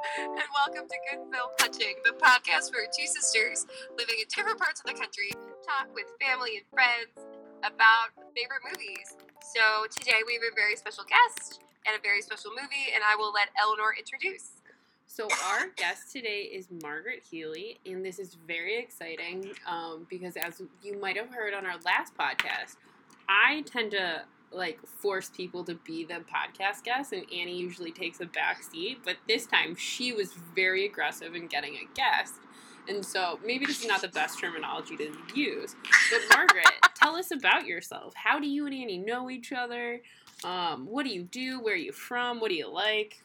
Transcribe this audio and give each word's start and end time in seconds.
and 0.18 0.48
welcome 0.64 0.88
to 0.88 0.96
Good 1.10 1.20
Film 1.30 1.50
Punching, 1.58 1.96
the 2.04 2.12
podcast 2.12 2.72
where 2.72 2.86
two 2.86 3.06
sisters 3.06 3.66
living 3.98 4.16
in 4.18 4.24
different 4.34 4.58
parts 4.58 4.80
of 4.80 4.86
the 4.86 4.98
country 4.98 5.30
talk 5.66 5.92
with 5.94 6.06
family 6.20 6.56
and 6.56 6.64
friends 6.72 7.12
about 7.60 8.08
favorite 8.34 8.64
movies. 8.64 9.16
So 9.40 9.60
today 9.90 10.24
we 10.26 10.34
have 10.34 10.42
a 10.52 10.54
very 10.54 10.76
special 10.76 11.04
guest 11.04 11.60
and 11.86 11.96
a 11.96 12.00
very 12.00 12.22
special 12.22 12.50
movie, 12.50 12.94
and 12.94 13.04
I 13.04 13.16
will 13.16 13.32
let 13.32 13.48
Eleanor 13.60 13.94
introduce. 13.98 14.62
So 15.06 15.28
our 15.46 15.68
guest 15.76 16.12
today 16.12 16.48
is 16.50 16.68
Margaret 16.82 17.22
Healy, 17.28 17.78
and 17.84 18.04
this 18.04 18.18
is 18.18 18.36
very 18.46 18.78
exciting 18.78 19.52
um, 19.66 20.06
because, 20.08 20.36
as 20.36 20.62
you 20.82 20.98
might 20.98 21.16
have 21.16 21.28
heard 21.28 21.52
on 21.52 21.66
our 21.66 21.76
last 21.84 22.16
podcast, 22.16 22.76
I 23.28 23.62
tend 23.66 23.90
to 23.90 24.22
like 24.52 24.78
force 24.86 25.30
people 25.30 25.64
to 25.64 25.74
be 25.74 26.04
the 26.04 26.14
podcast 26.14 26.84
guest, 26.84 27.12
and 27.12 27.24
Annie 27.32 27.56
usually 27.56 27.92
takes 27.92 28.20
a 28.20 28.26
back 28.26 28.62
seat. 28.62 28.98
But 29.04 29.16
this 29.28 29.46
time, 29.46 29.74
she 29.76 30.12
was 30.12 30.32
very 30.54 30.86
aggressive 30.86 31.34
in 31.34 31.46
getting 31.46 31.74
a 31.74 31.94
guest, 31.94 32.34
and 32.88 33.04
so 33.04 33.38
maybe 33.44 33.66
this 33.66 33.80
is 33.80 33.86
not 33.86 34.00
the 34.00 34.08
best 34.08 34.40
terminology 34.40 34.96
to 34.96 35.12
use. 35.34 35.76
But 36.10 36.36
Margaret, 36.36 36.66
tell 36.94 37.16
us 37.16 37.30
about 37.30 37.66
yourself. 37.66 38.14
How 38.16 38.38
do 38.38 38.48
you 38.48 38.66
and 38.66 38.74
Annie 38.74 38.98
know 38.98 39.30
each 39.30 39.52
other? 39.52 40.00
Um, 40.44 40.86
what 40.86 41.04
do 41.04 41.10
you 41.10 41.22
do? 41.22 41.60
Where 41.60 41.74
are 41.74 41.78
you 41.78 41.92
from? 41.92 42.40
What 42.40 42.50
do 42.50 42.56
you 42.56 42.68
like? 42.68 43.22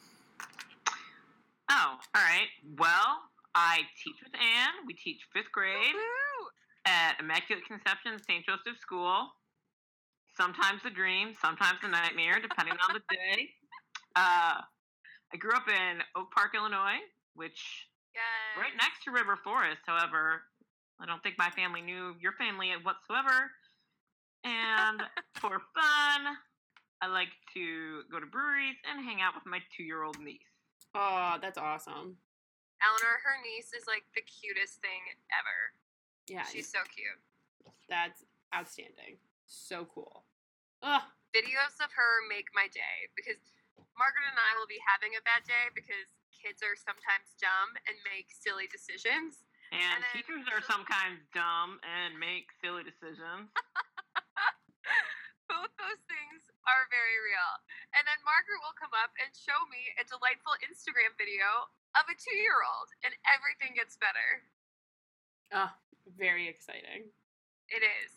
Oh, 1.68 1.96
all 2.14 2.22
right. 2.22 2.46
Well, 2.78 3.18
I 3.54 3.80
teach 4.04 4.16
with 4.22 4.34
Anne. 4.34 4.86
We 4.86 4.94
teach 4.94 5.20
fifth 5.32 5.50
grade 5.50 5.94
Woo! 5.94 6.46
at 6.86 7.16
Immaculate 7.18 7.64
Conception 7.66 8.22
St. 8.22 8.44
Joseph 8.44 8.78
School. 8.78 9.30
Sometimes 10.36 10.82
a 10.84 10.90
dream, 10.90 11.34
sometimes 11.40 11.78
a 11.82 11.88
nightmare, 11.88 12.38
depending 12.40 12.74
on 12.88 12.94
the 12.94 13.00
day. 13.14 13.48
Uh, 14.14 14.60
I 15.32 15.36
grew 15.38 15.52
up 15.52 15.66
in 15.68 15.98
Oak 16.14 16.30
Park, 16.32 16.52
Illinois, 16.54 17.00
which 17.34 17.88
Yes. 18.14 18.56
right 18.64 18.72
next 18.80 19.04
to 19.04 19.10
River 19.10 19.36
Forest. 19.36 19.82
However, 19.86 20.42
I 21.00 21.04
don't 21.06 21.22
think 21.22 21.36
my 21.38 21.50
family 21.50 21.82
knew 21.82 22.14
your 22.20 22.32
family 22.32 22.70
whatsoever. 22.82 23.50
And 24.44 25.02
for 25.36 25.60
fun, 25.76 26.36
I 27.02 27.06
like 27.08 27.28
to 27.54 28.02
go 28.10 28.18
to 28.20 28.24
breweries 28.26 28.76
and 28.90 29.04
hang 29.04 29.20
out 29.20 29.34
with 29.34 29.44
my 29.44 29.60
two-year-old 29.76 30.18
niece. 30.20 30.40
Oh, 30.94 31.36
that's 31.42 31.58
awesome. 31.58 32.16
Eleanor, 32.80 33.16
her 33.24 33.36
niece 33.44 33.72
is 33.76 33.86
like 33.86 34.04
the 34.14 34.22
cutest 34.22 34.80
thing 34.80 35.00
ever. 35.32 35.58
Yeah, 36.28 36.44
She's 36.50 36.68
so 36.68 36.78
cute. 36.94 37.20
that's 37.88 38.24
outstanding. 38.54 39.16
So 39.46 39.86
cool. 39.90 40.26
Ugh. 40.82 41.02
Videos 41.34 41.76
of 41.82 41.92
her 41.94 42.12
make 42.30 42.48
my 42.54 42.66
day 42.72 43.10
because 43.14 43.38
Margaret 43.96 44.28
and 44.30 44.40
I 44.40 44.56
will 44.56 44.68
be 44.68 44.80
having 44.82 45.14
a 45.16 45.22
bad 45.24 45.44
day 45.44 45.68
because 45.76 46.08
kids 46.32 46.60
are 46.64 46.76
sometimes 46.76 47.32
dumb 47.40 47.76
and 47.88 47.96
make 48.08 48.30
silly 48.32 48.68
decisions. 48.68 49.44
And, 49.72 49.82
And 49.82 50.00
then- 50.04 50.14
teachers 50.14 50.44
are 50.52 50.62
sometimes 50.64 51.20
dumb 51.34 51.80
and 51.84 52.16
make 52.16 52.48
silly 52.62 52.86
decisions. 52.86 53.50
Both 55.50 55.70
those 55.78 56.02
things 56.10 56.42
are 56.66 56.90
very 56.90 57.18
real. 57.22 57.52
And 57.94 58.02
then 58.06 58.18
Margaret 58.26 58.58
will 58.66 58.74
come 58.74 58.90
up 58.98 59.14
and 59.22 59.30
show 59.34 59.56
me 59.70 59.94
a 59.98 60.02
delightful 60.06 60.58
Instagram 60.62 61.14
video 61.14 61.70
of 61.94 62.04
a 62.10 62.16
two 62.18 62.34
year 62.34 62.60
old, 62.66 62.90
and 63.06 63.14
everything 63.30 63.72
gets 63.78 63.94
better. 63.96 64.42
Ah, 65.54 65.78
very 66.18 66.50
exciting. 66.50 67.08
It 67.70 67.82
is. 67.86 68.10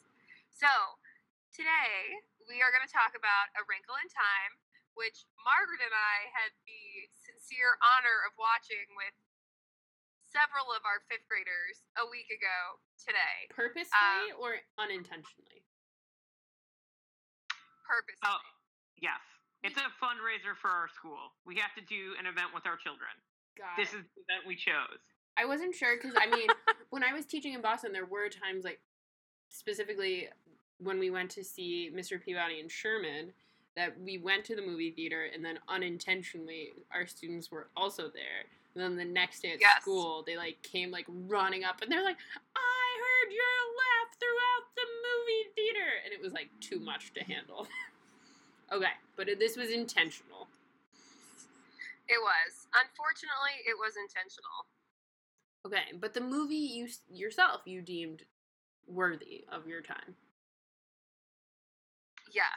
So, 0.50 0.68
today 1.54 2.18
we 2.46 2.62
are 2.62 2.74
going 2.74 2.86
to 2.86 2.90
talk 2.90 3.14
about 3.14 3.54
A 3.58 3.66
Wrinkle 3.70 3.98
in 4.02 4.10
Time, 4.10 4.54
which 4.98 5.26
Margaret 5.38 5.82
and 5.82 5.94
I 5.94 6.30
had 6.34 6.50
the 6.66 7.10
sincere 7.14 7.78
honor 7.82 8.26
of 8.26 8.34
watching 8.38 8.90
with 8.98 9.14
several 10.30 10.70
of 10.74 10.86
our 10.86 11.02
fifth 11.10 11.26
graders 11.26 11.86
a 11.98 12.06
week 12.10 12.30
ago 12.30 12.78
today, 13.02 13.50
Purposefully 13.50 14.34
um, 14.34 14.42
or 14.42 14.62
unintentionally? 14.78 15.66
purposely. 17.90 18.22
Oh, 18.30 18.46
yes. 19.02 19.18
It's 19.66 19.76
a 19.82 19.90
fundraiser 19.98 20.54
for 20.54 20.70
our 20.70 20.88
school. 20.94 21.34
We 21.42 21.58
have 21.58 21.74
to 21.74 21.82
do 21.82 22.14
an 22.22 22.30
event 22.30 22.54
with 22.54 22.70
our 22.70 22.78
children. 22.78 23.10
God. 23.58 23.74
This 23.76 23.90
is 23.90 24.06
the 24.14 24.22
event 24.30 24.46
we 24.46 24.54
chose. 24.54 25.02
I 25.36 25.50
wasn't 25.50 25.74
sure 25.74 25.98
because 25.98 26.14
I 26.14 26.30
mean, 26.30 26.48
when 26.94 27.04
I 27.04 27.12
was 27.14 27.26
teaching 27.26 27.54
in 27.58 27.62
Boston, 27.66 27.92
there 27.92 28.06
were 28.06 28.30
times 28.30 28.64
like 28.64 28.80
specifically 29.50 30.30
when 30.80 31.00
we 31.00 31.10
went 31.10 31.30
to 31.32 31.44
see 31.44 31.92
Mr. 31.94 32.22
Peabody 32.22 32.60
and 32.60 32.72
Sherman 32.72 33.32
that 33.76 34.00
we 34.02 34.18
went 34.18 34.46
to 34.46 34.56
the 34.56 34.62
movie 34.62 34.92
theater 34.92 35.28
and 35.34 35.44
then 35.44 35.60
unintentionally 35.68 36.70
our 36.94 37.06
students 37.06 37.52
were 37.52 37.68
also 37.78 38.10
there. 38.10 38.46
And 38.76 38.84
then 38.84 38.96
the 38.96 39.06
next 39.06 39.42
day 39.42 39.54
at 39.54 39.60
Yes. 39.62 39.82
school, 39.82 40.24
they 40.24 40.38
like 40.38 40.62
came 40.62 40.92
like 40.92 41.06
running 41.08 41.64
up 41.64 41.82
and 41.82 41.92
they're 41.92 42.04
like, 42.04 42.18
"I 42.56 43.00
heard 43.00 43.34
your 43.34 43.76
laugh 43.78 44.18
throughout 44.20 44.76
the 44.76 44.86
movie 44.86 45.50
theater," 45.56 45.90
and 46.04 46.14
it 46.14 46.22
was 46.22 46.34
like 46.34 46.50
too 46.60 46.80
much 46.80 47.14
to 47.14 47.24
handle. 47.24 47.68
okay, 48.72 48.94
but 49.16 49.28
this 49.40 49.58
was 49.58 49.70
intentional. 49.72 50.48
It 52.08 52.20
was. 52.22 52.68
Unfortunately, 52.74 53.62
it 53.68 53.78
was 53.78 53.96
intentional. 53.98 54.66
Okay, 55.66 55.98
but 56.00 56.14
the 56.14 56.22
movie 56.22 56.56
you 56.56 56.88
yourself 57.12 57.62
you 57.66 57.82
deemed 57.82 58.24
worthy 58.88 59.46
of 59.52 59.68
your 59.68 59.82
time. 59.82 60.16
Yeah. 62.32 62.54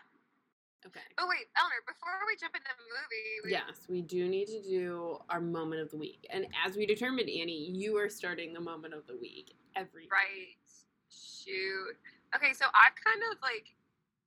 Okay. 0.83 1.07
Oh 1.19 1.27
wait, 1.31 1.47
Eleanor, 1.55 1.83
before 1.87 2.11
we 2.27 2.35
jump 2.35 2.59
into 2.59 2.67
the 2.67 2.89
movie, 2.91 3.31
we, 3.47 3.51
Yes, 3.55 3.87
we 3.87 4.03
do 4.03 4.27
need 4.27 4.51
to 4.51 4.61
do 4.63 5.19
our 5.31 5.41
moment 5.41 5.81
of 5.81 5.91
the 5.91 5.97
week. 5.97 6.27
And 6.31 6.47
as 6.59 6.77
we 6.77 6.87
determined, 6.87 7.31
Annie, 7.31 7.71
you 7.71 7.97
are 7.99 8.09
starting 8.11 8.53
the 8.53 8.61
moment 8.61 8.95
of 8.95 9.07
the 9.07 9.15
week 9.15 9.55
every 9.77 10.09
right. 10.11 10.59
Shoot. 11.07 11.95
Okay, 12.35 12.53
so 12.53 12.67
I've 12.75 12.97
kind 12.99 13.23
of 13.31 13.39
like. 13.43 13.71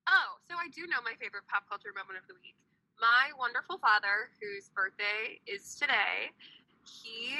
Oh, 0.07 0.37
so 0.47 0.55
I 0.55 0.69
do 0.69 0.85
know 0.85 1.01
my 1.03 1.17
favorite 1.19 1.49
pop 1.49 1.67
culture 1.67 1.89
moment 1.91 2.21
of 2.21 2.27
the 2.29 2.37
week. 2.39 2.55
My 3.01 3.33
wonderful 3.35 3.81
father, 3.81 4.31
whose 4.39 4.69
birthday 4.69 5.41
is 5.49 5.75
today, 5.75 6.31
he 6.85 7.35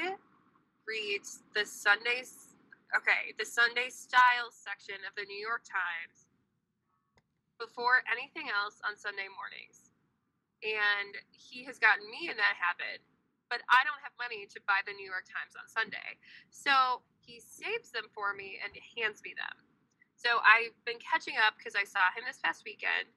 reads 0.84 1.46
the 1.56 1.64
Sundays. 1.64 2.58
Okay, 2.92 3.32
the 3.40 3.46
Sunday 3.46 3.88
Style 3.88 4.52
section 4.52 5.00
of 5.08 5.16
the 5.16 5.24
New 5.30 5.40
York 5.40 5.64
Times 5.64 6.25
before 7.66 8.06
anything 8.06 8.54
else 8.54 8.78
on 8.86 8.94
Sunday 8.94 9.26
mornings. 9.34 9.90
And 10.62 11.18
he 11.34 11.66
has 11.66 11.82
gotten 11.82 12.06
me 12.14 12.30
in 12.30 12.38
that 12.38 12.54
habit, 12.62 13.02
but 13.50 13.66
I 13.74 13.82
don't 13.82 14.02
have 14.06 14.14
money 14.22 14.46
to 14.46 14.60
buy 14.70 14.86
the 14.86 14.94
New 14.94 15.10
York 15.10 15.26
Times 15.26 15.58
on 15.58 15.66
Sunday. 15.66 16.22
So 16.54 17.02
he 17.18 17.42
saves 17.42 17.90
them 17.90 18.06
for 18.14 18.38
me 18.38 18.62
and 18.62 18.70
hands 18.94 19.26
me 19.26 19.34
them. 19.34 19.58
So 20.14 20.42
I've 20.46 20.78
been 20.86 21.02
catching 21.02 21.42
up 21.42 21.58
because 21.58 21.74
I 21.74 21.86
saw 21.86 22.02
him 22.14 22.24
this 22.26 22.40
past 22.42 22.66
weekend, 22.66 23.10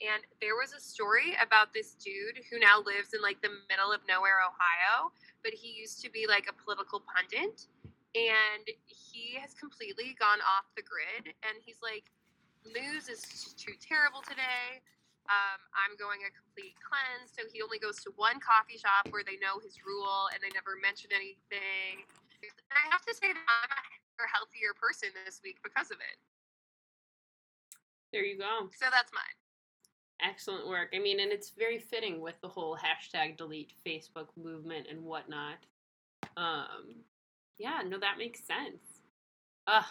and 0.00 0.22
there 0.40 0.56
was 0.56 0.72
a 0.72 0.80
story 0.80 1.36
about 1.40 1.74
this 1.74 1.96
dude 1.98 2.40
who 2.48 2.60
now 2.60 2.80
lives 2.80 3.12
in 3.12 3.20
like 3.20 3.42
the 3.42 3.52
middle 3.68 3.90
of 3.92 4.00
nowhere, 4.08 4.40
Ohio, 4.40 5.12
but 5.42 5.52
he 5.52 5.74
used 5.74 6.00
to 6.04 6.08
be 6.08 6.24
like 6.28 6.46
a 6.48 6.56
political 6.56 7.02
pundit, 7.04 7.68
and 8.14 8.64
he 8.86 9.36
has 9.42 9.52
completely 9.52 10.16
gone 10.16 10.40
off 10.40 10.70
the 10.78 10.86
grid, 10.86 11.34
and 11.42 11.58
he's 11.60 11.82
like, 11.82 12.08
news 12.64 13.08
is 13.08 13.22
too 13.56 13.76
terrible 13.80 14.24
today. 14.24 14.80
Um, 15.28 15.60
I'm 15.72 15.96
going 15.96 16.20
a 16.28 16.32
complete 16.32 16.76
cleanse, 16.84 17.32
so 17.32 17.48
he 17.48 17.64
only 17.64 17.80
goes 17.80 17.96
to 18.04 18.12
one 18.20 18.36
coffee 18.44 18.76
shop 18.76 19.08
where 19.08 19.24
they 19.24 19.40
know 19.40 19.56
his 19.56 19.80
rule 19.80 20.28
and 20.32 20.40
they 20.44 20.52
never 20.52 20.76
mention 20.80 21.08
anything. 21.16 22.04
And 22.44 22.76
I 22.76 22.84
have 22.92 23.00
to 23.08 23.14
say 23.16 23.32
that 23.32 23.40
I'm 23.40 23.72
a 24.20 24.28
healthier 24.28 24.76
person 24.76 25.08
this 25.24 25.40
week 25.40 25.64
because 25.64 25.88
of 25.88 25.96
it. 26.04 26.20
There 28.12 28.24
you 28.24 28.36
go. 28.36 28.68
So 28.76 28.92
that's 28.92 29.12
mine. 29.16 29.36
Excellent 30.20 30.68
work. 30.68 30.92
I 30.94 31.00
mean, 31.00 31.20
and 31.20 31.32
it's 31.32 31.56
very 31.56 31.78
fitting 31.78 32.20
with 32.20 32.36
the 32.40 32.48
whole 32.48 32.76
hashtag 32.76 33.36
delete 33.36 33.72
Facebook 33.80 34.28
movement 34.36 34.86
and 34.88 35.02
whatnot. 35.02 35.64
Um, 36.36 37.00
yeah, 37.58 37.80
no, 37.86 37.98
that 37.98 38.18
makes 38.18 38.44
sense. 38.44 39.02
Uh, 39.66 39.82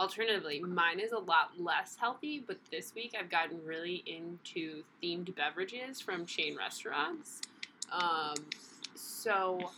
alternatively, 0.00 0.60
mine 0.60 0.98
is 0.98 1.12
a 1.12 1.18
lot 1.18 1.50
less 1.58 1.96
healthy, 2.00 2.42
but 2.44 2.56
this 2.72 2.94
week 2.94 3.14
I've 3.18 3.30
gotten 3.30 3.62
really 3.64 4.02
into 4.06 4.82
themed 5.02 5.34
beverages 5.36 6.00
from 6.00 6.24
chain 6.24 6.56
restaurants. 6.56 7.42
Um, 7.92 8.34
so 8.94 9.70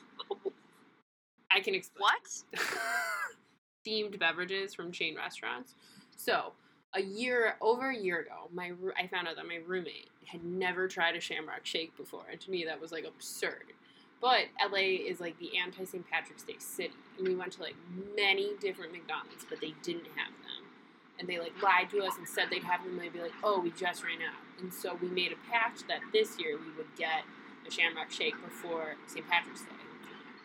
I 1.50 1.60
can 1.60 1.74
explain. 1.74 2.02
What? 2.02 2.62
themed 3.86 4.18
beverages 4.18 4.74
from 4.74 4.92
chain 4.92 5.16
restaurants. 5.16 5.74
So, 6.16 6.52
a 6.94 7.02
year 7.02 7.56
over 7.60 7.90
a 7.90 7.96
year 7.96 8.20
ago, 8.20 8.48
my 8.52 8.72
I 8.96 9.08
found 9.08 9.26
out 9.26 9.36
that 9.36 9.48
my 9.48 9.58
roommate 9.66 10.08
had 10.26 10.44
never 10.44 10.86
tried 10.86 11.16
a 11.16 11.20
Shamrock 11.20 11.64
Shake 11.64 11.96
before, 11.96 12.24
and 12.30 12.40
to 12.40 12.50
me 12.50 12.64
that 12.64 12.80
was 12.80 12.92
like 12.92 13.04
absurd. 13.04 13.72
But 14.22 14.46
LA 14.62 15.02
is 15.02 15.18
like 15.20 15.36
the 15.40 15.58
anti 15.58 15.84
St. 15.84 16.08
Patrick's 16.08 16.44
Day 16.44 16.54
city, 16.58 16.94
and 17.18 17.26
we 17.26 17.34
went 17.34 17.52
to 17.54 17.60
like 17.60 17.74
many 18.16 18.52
different 18.60 18.92
McDonald's, 18.92 19.44
but 19.50 19.60
they 19.60 19.74
didn't 19.82 20.06
have 20.14 20.30
them. 20.46 20.62
And 21.18 21.28
they 21.28 21.40
like 21.40 21.60
lied 21.60 21.90
to 21.90 22.04
us 22.04 22.16
and 22.16 22.26
said 22.26 22.46
they'd 22.48 22.62
have 22.62 22.84
them. 22.84 22.96
They'd 22.96 23.12
be 23.12 23.20
like, 23.20 23.34
"Oh, 23.42 23.58
we 23.60 23.70
just 23.72 24.04
ran 24.04 24.22
out." 24.22 24.38
And 24.60 24.72
so 24.72 24.94
we 25.02 25.08
made 25.08 25.32
a 25.32 25.50
pact 25.50 25.88
that 25.88 26.00
this 26.12 26.38
year 26.38 26.56
we 26.56 26.70
would 26.76 26.94
get 26.96 27.24
a 27.66 27.70
Shamrock 27.70 28.12
Shake 28.12 28.40
before 28.44 28.94
St. 29.08 29.28
Patrick's 29.28 29.62
Day. 29.62 29.74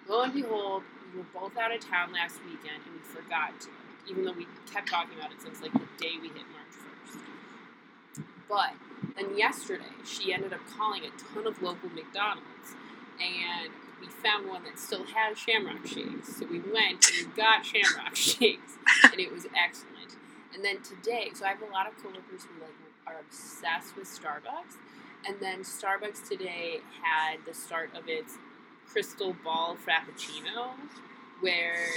lo 0.08 0.24
and 0.24 0.34
behold, 0.34 0.82
we 1.14 1.20
were 1.20 1.26
both 1.32 1.56
out 1.56 1.72
of 1.72 1.80
town 1.80 2.12
last 2.12 2.40
weekend 2.46 2.82
and 2.84 2.96
we 2.96 3.02
forgot 3.02 3.60
to, 3.62 3.70
even 4.10 4.26
though 4.26 4.32
we 4.32 4.48
kept 4.72 4.90
talking 4.90 5.16
about 5.18 5.32
it 5.32 5.42
since 5.42 5.62
like 5.62 5.74
the 5.74 5.88
day 6.00 6.18
we 6.20 6.30
hit 6.30 6.48
March 6.50 6.74
1st. 6.74 8.24
But 8.50 8.74
then 9.16 9.38
yesterday, 9.38 9.94
she 10.04 10.34
ended 10.34 10.54
up 10.54 10.62
calling 10.68 11.04
a 11.04 11.12
ton 11.34 11.46
of 11.46 11.62
local 11.62 11.90
McDonald's 11.90 12.74
and 13.22 13.72
we 14.00 14.08
found 14.08 14.48
one 14.48 14.64
that 14.64 14.78
still 14.80 15.06
has 15.06 15.38
shamrock 15.38 15.86
shakes. 15.86 16.38
So 16.38 16.46
we 16.46 16.60
went 16.60 17.06
and 17.18 17.28
we 17.28 17.34
got 17.36 17.66
shamrock 17.66 18.16
shakes 18.16 18.78
and 19.04 19.20
it 19.20 19.32
was 19.32 19.46
excellent. 19.56 20.16
And 20.54 20.64
then 20.64 20.82
today, 20.82 21.32
so 21.34 21.46
I 21.46 21.50
have 21.50 21.62
a 21.62 21.72
lot 21.72 21.88
of 21.88 21.96
coworkers 21.98 22.44
who 22.44 22.62
like 22.62 22.74
are 23.06 23.20
obsessed 23.20 23.96
with 23.96 24.08
Starbucks. 24.08 24.78
And 25.28 25.36
then 25.40 25.62
Starbucks 25.62 26.28
today 26.28 26.80
had 27.02 27.40
the 27.46 27.54
start 27.54 27.92
of 27.96 28.08
its 28.08 28.38
crystal 28.88 29.36
ball 29.44 29.76
frappuccino 29.76 30.72
where 31.42 31.88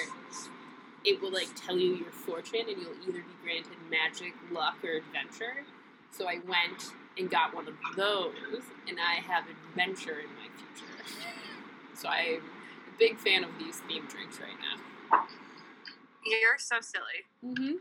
it 1.04 1.20
will 1.20 1.32
like 1.32 1.48
tell 1.54 1.78
you 1.78 1.94
your 1.96 2.10
fortune 2.10 2.66
and 2.68 2.80
you'll 2.80 3.08
either 3.08 3.20
be 3.20 3.34
granted 3.42 3.76
magic, 3.90 4.34
luck, 4.50 4.76
or 4.84 4.96
adventure. 4.96 5.64
So 6.10 6.28
I 6.28 6.40
went 6.46 6.92
and 7.16 7.30
got 7.30 7.54
one 7.54 7.68
of 7.68 7.74
those, 7.96 8.62
and 8.88 8.98
I 8.98 9.14
have 9.14 9.44
adventure 9.48 10.18
in 10.20 10.26
my 10.36 10.48
future. 10.56 10.89
So 11.94 12.08
I'm 12.08 12.36
a 12.36 12.98
big 12.98 13.18
fan 13.18 13.44
of 13.44 13.50
these 13.58 13.80
theme 13.88 14.06
drinks 14.08 14.38
right 14.40 14.56
now. 14.60 15.24
You're 16.24 16.58
so 16.58 16.76
silly. 16.80 17.04
Mm-hmm. 17.44 17.76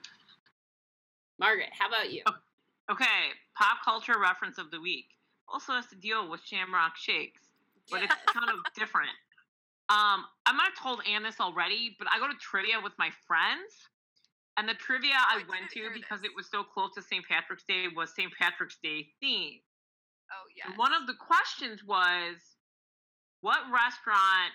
Margaret, 1.39 1.69
how 1.77 1.87
about 1.87 2.11
you? 2.11 2.23
Okay, 2.91 3.31
pop 3.55 3.77
culture 3.85 4.19
reference 4.19 4.57
of 4.57 4.71
the 4.71 4.81
week. 4.81 5.05
Also 5.47 5.73
has 5.73 5.85
to 5.87 5.95
deal 5.95 6.29
with 6.29 6.41
Shamrock 6.43 6.97
Shakes, 6.97 7.41
but 7.91 8.03
it's 8.03 8.15
kind 8.27 8.49
of 8.49 8.59
different. 8.75 9.11
Um, 9.89 10.25
I 10.45 10.51
might 10.53 10.69
have 10.75 10.81
told 10.81 11.01
Anne 11.09 11.23
this 11.23 11.39
already, 11.39 11.95
but 11.97 12.07
I 12.13 12.19
go 12.19 12.27
to 12.27 12.37
trivia 12.39 12.75
with 12.83 12.93
my 12.99 13.09
friends, 13.25 13.89
and 14.57 14.67
the 14.67 14.73
trivia 14.75 15.13
I, 15.15 15.41
I 15.41 15.49
went 15.49 15.71
to 15.73 15.89
because 15.93 16.21
this. 16.21 16.29
it 16.29 16.35
was 16.35 16.47
so 16.49 16.63
close 16.63 16.93
to 16.95 17.01
St. 17.01 17.25
Patrick's 17.25 17.63
Day 17.63 17.85
was 17.95 18.13
St. 18.13 18.31
Patrick's 18.39 18.77
Day 18.81 19.07
theme. 19.19 19.59
Oh 20.29 20.45
yeah. 20.55 20.75
One 20.75 20.93
of 20.93 21.07
the 21.07 21.15
questions 21.15 21.83
was, 21.83 22.35
what 23.41 23.59
restaurant 23.71 24.53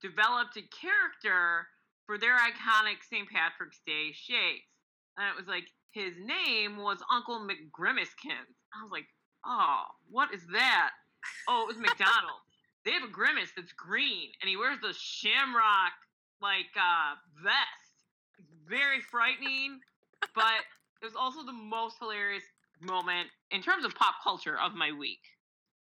developed 0.00 0.56
a 0.56 0.64
character 0.72 1.66
for 2.06 2.18
their 2.18 2.36
iconic 2.36 3.02
St. 3.08 3.28
Patrick's 3.28 3.80
Day 3.86 4.12
shakes? 4.12 4.68
And 5.16 5.28
it 5.28 5.36
was 5.36 5.46
like 5.46 5.68
his 5.92 6.14
name 6.18 6.76
was 6.76 6.98
Uncle 7.12 7.40
McGrimmiskins. 7.40 8.56
I 8.72 8.82
was 8.82 8.90
like, 8.90 9.06
oh, 9.44 9.84
what 10.10 10.32
is 10.32 10.42
that? 10.52 10.90
Oh, 11.48 11.64
it 11.64 11.68
was 11.68 11.76
McDonald's. 11.76 12.48
they 12.84 12.92
have 12.92 13.04
a 13.04 13.12
grimace 13.12 13.52
that's 13.54 13.72
green, 13.72 14.30
and 14.40 14.48
he 14.48 14.56
wears 14.56 14.78
the 14.82 14.94
shamrock 14.96 15.92
like 16.40 16.72
uh, 16.76 17.14
vest. 17.44 17.92
It's 18.38 18.50
very 18.68 19.00
frightening, 19.00 19.78
but 20.34 20.64
it 21.00 21.04
was 21.04 21.14
also 21.14 21.44
the 21.44 21.52
most 21.52 21.96
hilarious 22.00 22.42
moment 22.80 23.28
in 23.50 23.62
terms 23.62 23.84
of 23.84 23.94
pop 23.94 24.14
culture 24.24 24.58
of 24.58 24.74
my 24.74 24.90
week. 24.90 25.22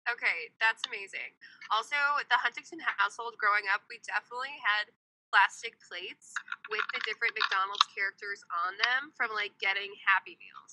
Okay, 0.05 0.53
that's 0.61 0.85
amazing. 0.85 1.33
Also, 1.73 1.97
the 2.29 2.37
Huntington 2.37 2.79
household 2.85 3.41
growing 3.41 3.65
up, 3.73 3.89
we 3.89 4.01
definitely 4.05 4.53
had 4.61 4.93
plastic 5.33 5.81
plates 5.81 6.37
with 6.69 6.85
the 6.93 7.01
different 7.09 7.33
McDonald's 7.35 7.89
characters 7.91 8.45
on 8.53 8.77
them 8.85 9.11
from 9.17 9.33
like 9.33 9.57
getting 9.59 9.91
Happy 10.05 10.37
Meals. 10.37 10.73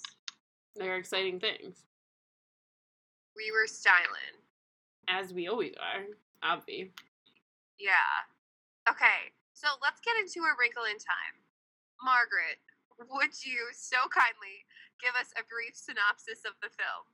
They're 0.76 1.00
exciting 1.00 1.40
things, 1.40 1.88
We 3.36 3.52
were 3.52 3.68
styling. 3.68 4.36
as 5.08 5.34
we 5.34 5.48
always 5.48 5.74
are. 5.80 6.08
Obvi. 6.44 6.92
Yeah. 7.80 8.28
Okay, 8.90 9.32
so 9.54 9.68
let's 9.82 10.02
get 10.02 10.18
into 10.20 10.42
a 10.44 10.54
wrinkle 10.60 10.84
in 10.90 10.98
time. 11.00 11.36
Margaret, 12.04 12.58
would 12.98 13.34
you 13.46 13.70
so 13.74 14.10
kindly 14.10 14.66
give 15.02 15.14
us 15.18 15.30
a 15.38 15.46
brief 15.46 15.74
synopsis 15.78 16.46
of 16.50 16.58
the 16.66 16.70
film? 16.74 17.06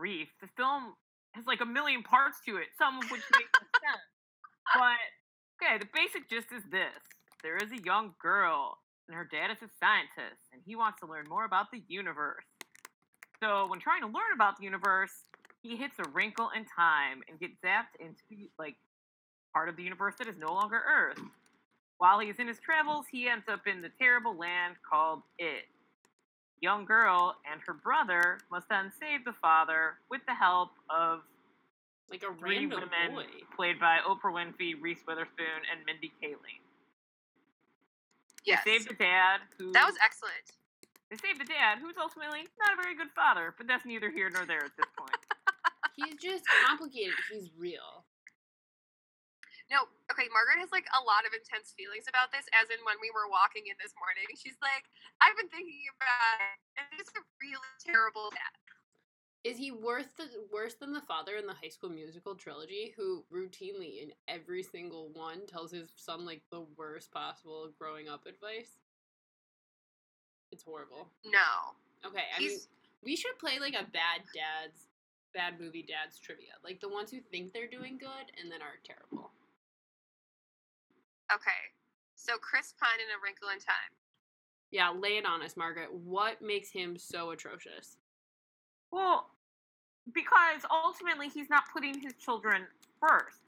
Brief. 0.00 0.28
The 0.40 0.48
film 0.56 0.96
has 1.36 1.44
like 1.46 1.60
a 1.60 1.66
million 1.66 2.02
parts 2.02 2.38
to 2.48 2.56
it, 2.56 2.72
some 2.78 2.96
of 2.96 3.04
which 3.10 3.20
make 3.36 3.52
no 3.52 3.68
sense. 3.84 4.08
But 4.72 4.96
okay, 5.60 5.76
the 5.76 5.88
basic 5.92 6.24
gist 6.30 6.48
is 6.56 6.64
this: 6.72 6.96
there 7.44 7.58
is 7.58 7.70
a 7.70 7.84
young 7.84 8.14
girl, 8.16 8.78
and 9.06 9.14
her 9.14 9.28
dad 9.30 9.52
is 9.52 9.60
a 9.60 9.68
scientist, 9.76 10.40
and 10.54 10.62
he 10.64 10.74
wants 10.74 11.00
to 11.00 11.06
learn 11.06 11.28
more 11.28 11.44
about 11.44 11.70
the 11.70 11.82
universe. 11.86 12.48
So, 13.44 13.68
when 13.68 13.78
trying 13.78 14.00
to 14.00 14.06
learn 14.06 14.32
about 14.34 14.56
the 14.56 14.64
universe, 14.64 15.12
he 15.62 15.76
hits 15.76 15.98
a 15.98 16.08
wrinkle 16.08 16.48
in 16.56 16.64
time 16.64 17.20
and 17.28 17.38
gets 17.38 17.60
zapped 17.60 18.00
into 18.00 18.48
like 18.58 18.76
part 19.52 19.68
of 19.68 19.76
the 19.76 19.82
universe 19.82 20.14
that 20.16 20.28
is 20.28 20.36
no 20.38 20.48
longer 20.54 20.80
Earth. 20.80 21.20
While 21.98 22.20
he's 22.20 22.38
in 22.38 22.48
his 22.48 22.58
travels, 22.58 23.04
he 23.12 23.28
ends 23.28 23.44
up 23.52 23.66
in 23.66 23.82
the 23.82 23.90
terrible 24.00 24.34
land 24.38 24.76
called 24.88 25.20
It 25.38 25.68
young 26.60 26.84
girl 26.84 27.36
and 27.50 27.60
her 27.66 27.74
brother 27.74 28.38
must 28.50 28.68
then 28.68 28.92
save 29.00 29.24
the 29.24 29.32
father 29.32 29.94
with 30.10 30.20
the 30.26 30.34
help 30.34 30.70
of 30.88 31.20
Like 32.10 32.22
a 32.22 32.34
three 32.38 32.66
random 32.66 32.80
women 32.90 33.14
boy. 33.26 33.30
played 33.56 33.80
by 33.80 33.98
Oprah 34.06 34.32
Winfrey, 34.32 34.74
Reese 34.80 35.00
Witherspoon, 35.06 35.64
and 35.70 35.84
Mindy 35.86 36.12
Kaling. 36.22 36.60
Yes. 38.44 38.62
They 38.64 38.78
save 38.78 38.88
the 38.88 38.94
dad, 38.94 39.40
who 39.58 39.72
That 39.72 39.86
was 39.86 39.96
excellent. 40.04 40.52
they 41.10 41.16
save 41.16 41.38
the 41.38 41.44
dad, 41.44 41.78
who's 41.80 41.96
ultimately 42.00 42.46
not 42.58 42.78
a 42.78 42.82
very 42.82 42.96
good 42.96 43.10
father, 43.14 43.54
but 43.56 43.66
that's 43.66 43.84
neither 43.84 44.10
here 44.10 44.30
nor 44.32 44.46
there 44.46 44.64
at 44.64 44.76
this 44.76 44.86
point. 44.96 45.16
He's 45.96 46.16
just 46.16 46.44
complicated. 46.66 47.14
He's 47.30 47.50
real. 47.58 48.04
No, 49.70 49.86
okay, 50.10 50.26
Margaret 50.34 50.58
has 50.58 50.74
like 50.74 50.90
a 50.90 51.02
lot 51.06 51.22
of 51.22 51.30
intense 51.30 51.70
feelings 51.78 52.10
about 52.10 52.34
this, 52.34 52.42
as 52.50 52.66
in 52.74 52.82
when 52.82 52.98
we 52.98 53.14
were 53.14 53.30
walking 53.30 53.70
in 53.70 53.78
this 53.78 53.94
morning. 53.94 54.26
She's 54.34 54.58
like, 54.58 54.90
I've 55.22 55.38
been 55.38 55.46
thinking 55.46 55.86
about 55.94 56.42
it, 56.42 56.58
and 56.74 56.90
it's 56.98 57.14
a 57.14 57.22
really 57.38 57.70
terrible 57.78 58.34
dad. 58.34 58.58
Is 59.46 59.56
he 59.56 59.70
worse 59.70 60.10
the 60.18 60.26
worse 60.52 60.74
than 60.74 60.92
the 60.92 61.06
father 61.06 61.36
in 61.38 61.46
the 61.46 61.54
High 61.54 61.70
School 61.70 61.88
Musical 61.88 62.34
trilogy, 62.34 62.92
who 62.98 63.24
routinely 63.32 64.02
in 64.02 64.10
every 64.28 64.62
single 64.62 65.08
one 65.14 65.46
tells 65.46 65.70
his 65.70 65.94
son 65.96 66.26
like 66.26 66.42
the 66.50 66.66
worst 66.76 67.14
possible 67.14 67.70
growing 67.78 68.08
up 68.08 68.26
advice? 68.26 68.82
It's 70.52 70.66
horrible. 70.66 71.08
No. 71.24 71.78
Okay, 72.04 72.26
I 72.36 72.40
mean, 72.40 72.58
we 73.04 73.14
should 73.14 73.38
play 73.38 73.58
like 73.60 73.74
a 73.74 73.86
bad 73.86 74.26
dad's 74.34 74.90
bad 75.32 75.60
movie 75.60 75.86
dad's 75.86 76.18
trivia, 76.18 76.58
like 76.64 76.80
the 76.80 76.88
ones 76.88 77.10
who 77.10 77.20
think 77.30 77.52
they're 77.52 77.70
doing 77.70 77.96
good 77.98 78.34
and 78.40 78.50
then 78.50 78.60
are 78.60 78.82
terrible. 78.84 79.30
Okay. 81.34 81.72
So 82.14 82.34
Chris 82.36 82.74
Pine 82.78 83.00
in 83.00 83.08
A 83.16 83.18
Wrinkle 83.22 83.48
in 83.48 83.58
Time. 83.58 83.92
Yeah, 84.70 84.90
lay 84.90 85.16
it 85.16 85.26
on 85.26 85.42
us, 85.42 85.56
Margaret. 85.56 85.92
What 85.92 86.40
makes 86.42 86.70
him 86.70 86.96
so 86.96 87.30
atrocious? 87.30 87.96
Well, 88.92 89.30
because 90.12 90.62
ultimately 90.70 91.28
he's 91.28 91.50
not 91.50 91.64
putting 91.72 91.98
his 91.98 92.14
children 92.14 92.62
first. 93.00 93.40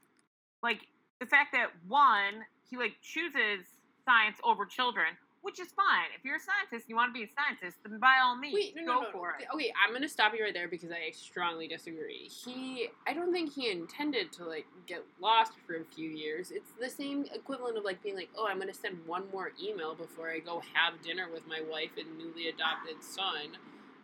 Like 0.62 0.80
the 1.20 1.26
fact 1.26 1.52
that 1.52 1.70
one, 1.86 2.44
he 2.68 2.76
like 2.76 2.94
chooses 3.02 3.66
science 4.04 4.38
over 4.44 4.64
children, 4.64 5.08
which 5.42 5.60
is 5.60 5.68
fine. 5.72 6.08
If 6.16 6.24
you're 6.24 6.36
a 6.36 6.40
scientist, 6.40 6.88
you 6.88 6.96
want 6.96 7.10
to 7.10 7.18
be 7.18 7.24
a 7.24 7.28
scientist, 7.36 7.78
then 7.84 7.98
by 7.98 8.18
all 8.22 8.36
means, 8.36 8.54
Wait, 8.54 8.74
no, 8.76 8.84
go 8.84 8.92
no, 8.92 9.00
no, 9.02 9.10
for 9.12 9.30
it. 9.38 9.46
Okay, 9.54 9.72
I'm 9.76 9.92
gonna 9.92 10.08
stop 10.08 10.32
you 10.36 10.44
right 10.44 10.54
there 10.54 10.68
because 10.68 10.90
I 10.90 11.10
strongly 11.10 11.68
disagree. 11.68 12.28
He, 12.28 12.88
I 13.06 13.12
don't 13.12 13.32
think 13.32 13.52
he 13.52 13.70
intended 13.70 14.32
to 14.32 14.44
like 14.44 14.66
get 14.86 15.04
lost 15.20 15.52
for 15.66 15.76
a 15.76 15.84
few 15.84 16.08
years. 16.08 16.50
It's 16.52 16.70
the 16.80 16.88
same 16.88 17.26
equivalent 17.34 17.76
of 17.76 17.84
like 17.84 18.02
being 18.02 18.16
like, 18.16 18.30
oh, 18.36 18.46
I'm 18.48 18.58
gonna 18.58 18.72
send 18.72 18.98
one 19.06 19.24
more 19.32 19.52
email 19.62 19.94
before 19.94 20.30
I 20.30 20.38
go 20.38 20.62
have 20.74 21.02
dinner 21.02 21.26
with 21.32 21.46
my 21.46 21.60
wife 21.70 21.90
and 21.98 22.16
newly 22.16 22.48
adopted 22.48 23.02
son, 23.02 23.58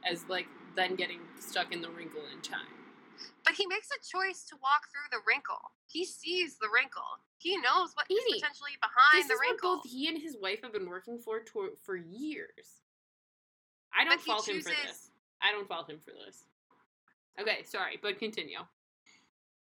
as 0.08 0.24
like 0.28 0.46
then 0.76 0.96
getting 0.96 1.20
stuck 1.38 1.72
in 1.72 1.80
the 1.80 1.90
wrinkle 1.90 2.22
in 2.32 2.40
time. 2.42 2.77
But 3.44 3.54
he 3.54 3.66
makes 3.66 3.88
a 3.90 4.00
choice 4.04 4.44
to 4.50 4.56
walk 4.62 4.88
through 4.92 5.08
the 5.10 5.22
wrinkle. 5.26 5.72
He 5.86 6.04
sees 6.04 6.58
the 6.58 6.68
wrinkle. 6.72 7.18
He 7.38 7.56
knows 7.56 7.94
what 7.94 8.06
is 8.10 8.18
Easy. 8.18 8.40
potentially 8.40 8.76
behind 8.82 9.22
this 9.22 9.28
the 9.28 9.34
is 9.34 9.38
what 9.38 9.50
wrinkle. 9.50 9.76
both 9.76 9.86
he 9.90 10.08
and 10.08 10.20
his 10.20 10.36
wife 10.40 10.60
have 10.62 10.72
been 10.72 10.88
working 10.88 11.18
for 11.18 11.40
to, 11.40 11.70
for 11.82 11.96
years. 11.96 12.82
I 13.96 14.04
don't 14.04 14.14
But 14.14 14.24
he 14.24 14.30
fault 14.30 14.48
him 14.48 14.60
for 14.60 14.70
this. 14.70 15.10
I 15.40 15.52
don't 15.52 15.68
fault 15.68 15.88
him 15.88 16.00
for 16.04 16.12
this. 16.12 16.44
Okay, 17.40 17.62
sorry, 17.64 17.98
but 18.02 18.18
continue. 18.18 18.58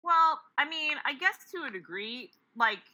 Well, 0.03 0.41
I 0.59 0.69
mean, 0.69 0.97
I 1.05 1.15
guess 1.15 1.35
to 1.53 1.65
a 1.67 1.71
degree, 1.71 2.31
like 2.57 2.85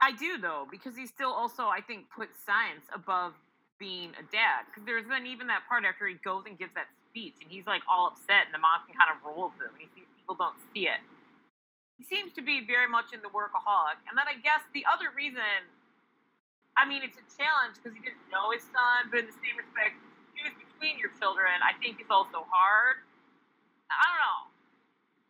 I 0.00 0.12
do 0.12 0.38
though, 0.38 0.66
because 0.70 0.96
he 0.96 1.06
still 1.06 1.32
also, 1.32 1.64
I 1.64 1.80
think, 1.80 2.06
puts 2.14 2.38
science 2.44 2.86
above 2.94 3.32
being 3.78 4.10
a 4.10 4.22
dad. 4.30 4.66
Because 4.66 4.84
there's 4.86 5.06
then 5.08 5.26
even 5.26 5.46
that 5.48 5.62
part 5.68 5.84
after 5.84 6.06
he 6.06 6.14
goes 6.24 6.44
and 6.46 6.58
gives 6.58 6.74
that 6.74 6.86
speech, 7.16 7.40
and 7.40 7.48
he's 7.48 7.64
like 7.64 7.80
all 7.88 8.12
upset, 8.12 8.44
and 8.44 8.52
the 8.52 8.60
mom 8.60 8.84
can 8.84 8.92
kind 8.92 9.08
of 9.08 9.16
rolls 9.24 9.56
him, 9.56 9.72
and 9.72 9.80
he 9.80 9.88
sees 9.96 10.04
people 10.20 10.36
don't 10.36 10.60
see 10.76 10.84
it. 10.84 11.00
He 11.96 12.04
seems 12.04 12.36
to 12.36 12.44
be 12.44 12.60
very 12.60 12.84
much 12.84 13.16
in 13.16 13.24
the 13.24 13.32
workaholic, 13.32 13.96
and 14.04 14.12
then 14.20 14.28
I 14.28 14.36
guess 14.44 14.60
the 14.76 14.84
other 14.84 15.08
reason, 15.16 15.64
I 16.76 16.84
mean, 16.84 17.00
it's 17.00 17.16
a 17.16 17.24
challenge 17.40 17.80
because 17.80 17.96
he 17.96 18.04
didn't 18.04 18.20
know 18.28 18.52
his 18.52 18.60
son, 18.68 19.08
but 19.08 19.24
in 19.24 19.32
the 19.32 19.38
same 19.40 19.56
respect, 19.56 19.96
choose 20.36 20.52
between 20.60 21.00
your 21.00 21.08
children, 21.16 21.48
I 21.64 21.72
think 21.80 22.04
is 22.04 22.12
also 22.12 22.44
hard. 22.52 23.00
I 23.88 23.96
don't 24.12 24.20
know. 24.20 24.40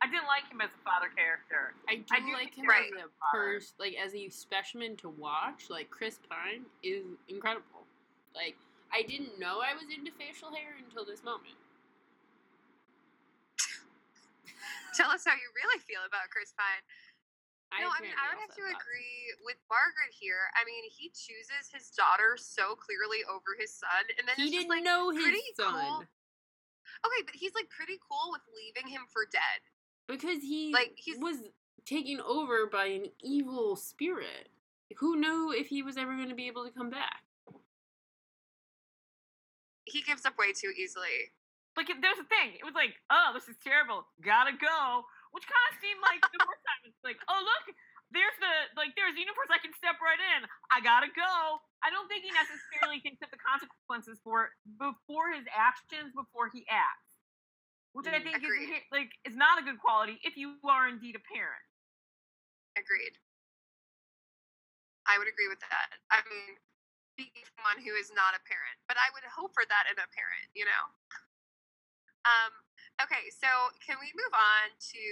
I 0.03 0.11
I 0.11 0.11
didn't 0.13 0.29
like 0.29 0.47
him 0.51 0.61
as 0.61 0.71
a 0.71 0.83
father 0.87 1.09
character. 1.15 1.73
I 1.89 2.03
do, 2.03 2.05
I 2.13 2.21
do 2.21 2.31
like 2.37 2.55
him 2.55 2.67
Right. 2.69 2.91
as 2.95 3.11
a 3.11 3.11
pers- 3.33 3.75
like 3.81 3.95
as 3.97 4.15
a 4.15 4.29
specimen 4.29 4.95
to 4.99 5.09
watch. 5.09 5.67
Like 5.71 5.91
Chris 5.91 6.21
Pine 6.29 6.63
is 6.83 7.03
incredible. 7.29 7.87
Like 8.35 8.55
I 8.93 9.03
didn't 9.03 9.39
know 9.41 9.65
I 9.65 9.73
was 9.75 9.89
into 9.91 10.13
facial 10.15 10.53
hair 10.55 10.77
until 10.79 11.05
this 11.07 11.25
moment. 11.25 11.57
Tell 14.97 15.11
us 15.13 15.25
how 15.29 15.37
you 15.37 15.49
really 15.55 15.79
feel 15.85 16.01
about 16.09 16.33
Chris 16.33 16.53
Pine. 16.57 16.83
no, 17.85 17.93
I 17.93 18.01
mean, 18.01 18.17
I 18.17 18.33
would 18.33 18.41
have 18.41 18.55
to 18.57 18.63
thought- 18.65 18.81
agree 18.81 19.35
with 19.45 19.57
Margaret 19.69 20.13
here. 20.17 20.49
I 20.57 20.65
mean, 20.65 20.85
he 20.89 21.11
chooses 21.11 21.69
his 21.73 21.91
daughter 21.91 22.37
so 22.41 22.75
clearly 22.77 23.25
over 23.29 23.53
his 23.59 23.75
son, 23.75 24.09
and 24.19 24.27
then 24.27 24.37
He 24.37 24.51
didn't 24.51 24.71
like 24.71 24.83
know 24.85 25.11
his 25.11 25.25
son 25.57 25.75
cool. 25.75 25.99
Okay, 27.05 27.23
but 27.27 27.35
he's 27.35 27.53
like 27.55 27.69
pretty 27.69 27.99
cool 28.09 28.31
with 28.33 28.43
leaving 28.57 28.89
him 28.89 29.07
for 29.13 29.27
dead. 29.27 29.61
because 30.07 30.41
he 30.41 30.73
Like, 30.73 30.95
he's- 30.97 31.19
was 31.19 31.37
taken 31.85 32.21
over 32.21 32.67
by 32.67 32.87
an 32.87 33.13
evil 33.21 33.77
spirit. 33.77 34.51
Who 34.99 35.17
knew 35.17 35.51
if 35.53 35.67
he 35.67 35.83
was 35.83 35.97
ever 35.97 36.15
going 36.15 36.29
to 36.29 36.35
be 36.35 36.47
able 36.47 36.65
to 36.65 36.71
come 36.71 36.91
back? 36.91 37.25
He 39.85 40.03
gives 40.03 40.25
up 40.25 40.39
way 40.39 40.53
too 40.53 40.73
easily. 40.77 41.33
Like 41.77 41.91
it- 41.93 42.01
there's 42.01 42.19
a 42.19 42.25
thing. 42.33 42.57
It 42.57 42.65
was 42.65 42.75
like, 42.75 42.97
oh, 43.13 43.31
this 43.37 43.47
is 43.49 43.57
terrible. 43.63 44.09
Gotta 44.25 44.53
go. 44.57 45.05
Which 45.37 45.45
kind 45.45 45.67
of 45.69 45.75
seemed 45.85 46.01
like 46.01 46.21
the 46.33 46.41
first 46.41 46.65
time. 46.65 46.81
It's 46.89 47.05
like, 47.05 47.21
oh 47.29 47.37
look, 47.45 47.65
there's 48.11 48.33
the 48.41 48.53
like 48.81 48.97
there's 48.97 49.13
the 49.13 49.21
universe 49.21 49.53
I 49.53 49.61
can 49.61 49.77
step 49.77 50.01
right 50.01 50.19
in. 50.37 50.49
I 50.73 50.81
gotta 50.81 51.13
go. 51.13 51.61
I 51.85 51.93
don't 51.93 52.09
think 52.09 52.25
he 52.25 52.33
necessarily 52.33 53.05
thinks 53.05 53.21
of 53.21 53.29
the 53.29 53.37
consequences 53.39 54.17
for 54.25 54.57
before 54.81 55.31
his 55.37 55.45
actions 55.53 56.17
before 56.17 56.49
he 56.49 56.65
acts. 56.73 57.05
Which 57.93 58.09
I 58.09 58.21
Mm. 58.21 58.25
think 58.25 58.37
is 58.41 58.49
Agreed. 58.49 58.69
inhe- 58.73 58.87
like 58.93 59.11
is 59.29 59.37
not 59.37 59.61
a 59.61 59.63
good 59.65 59.77
quality 59.81 60.17
if 60.25 60.37
you 60.41 60.57
are 60.65 60.89
indeed 60.89 61.17
a 61.17 61.25
parent. 61.29 61.65
Agreed. 62.77 63.17
I 65.07 65.19
would 65.21 65.29
agree 65.29 65.49
with 65.49 65.61
that. 65.61 65.89
I 66.11 66.21
mean, 66.29 66.59
being 67.17 67.45
from 67.55 67.65
one 67.65 67.79
who 67.85 67.95
is 67.95 68.11
not 68.13 68.35
a 68.35 68.41
parent, 68.49 68.77
but 68.89 68.97
I 68.99 69.09
would 69.15 69.25
hope 69.25 69.55
for 69.55 69.65
that 69.69 69.87
in 69.89 69.97
a 69.97 70.09
parent, 70.13 70.49
you 70.53 70.65
know? 70.67 70.85
Um, 72.27 72.53
okay, 73.07 73.31
so 73.31 73.47
can 73.79 74.03
we 74.03 74.11
move 74.19 74.35
on 74.35 74.75
to 74.75 75.05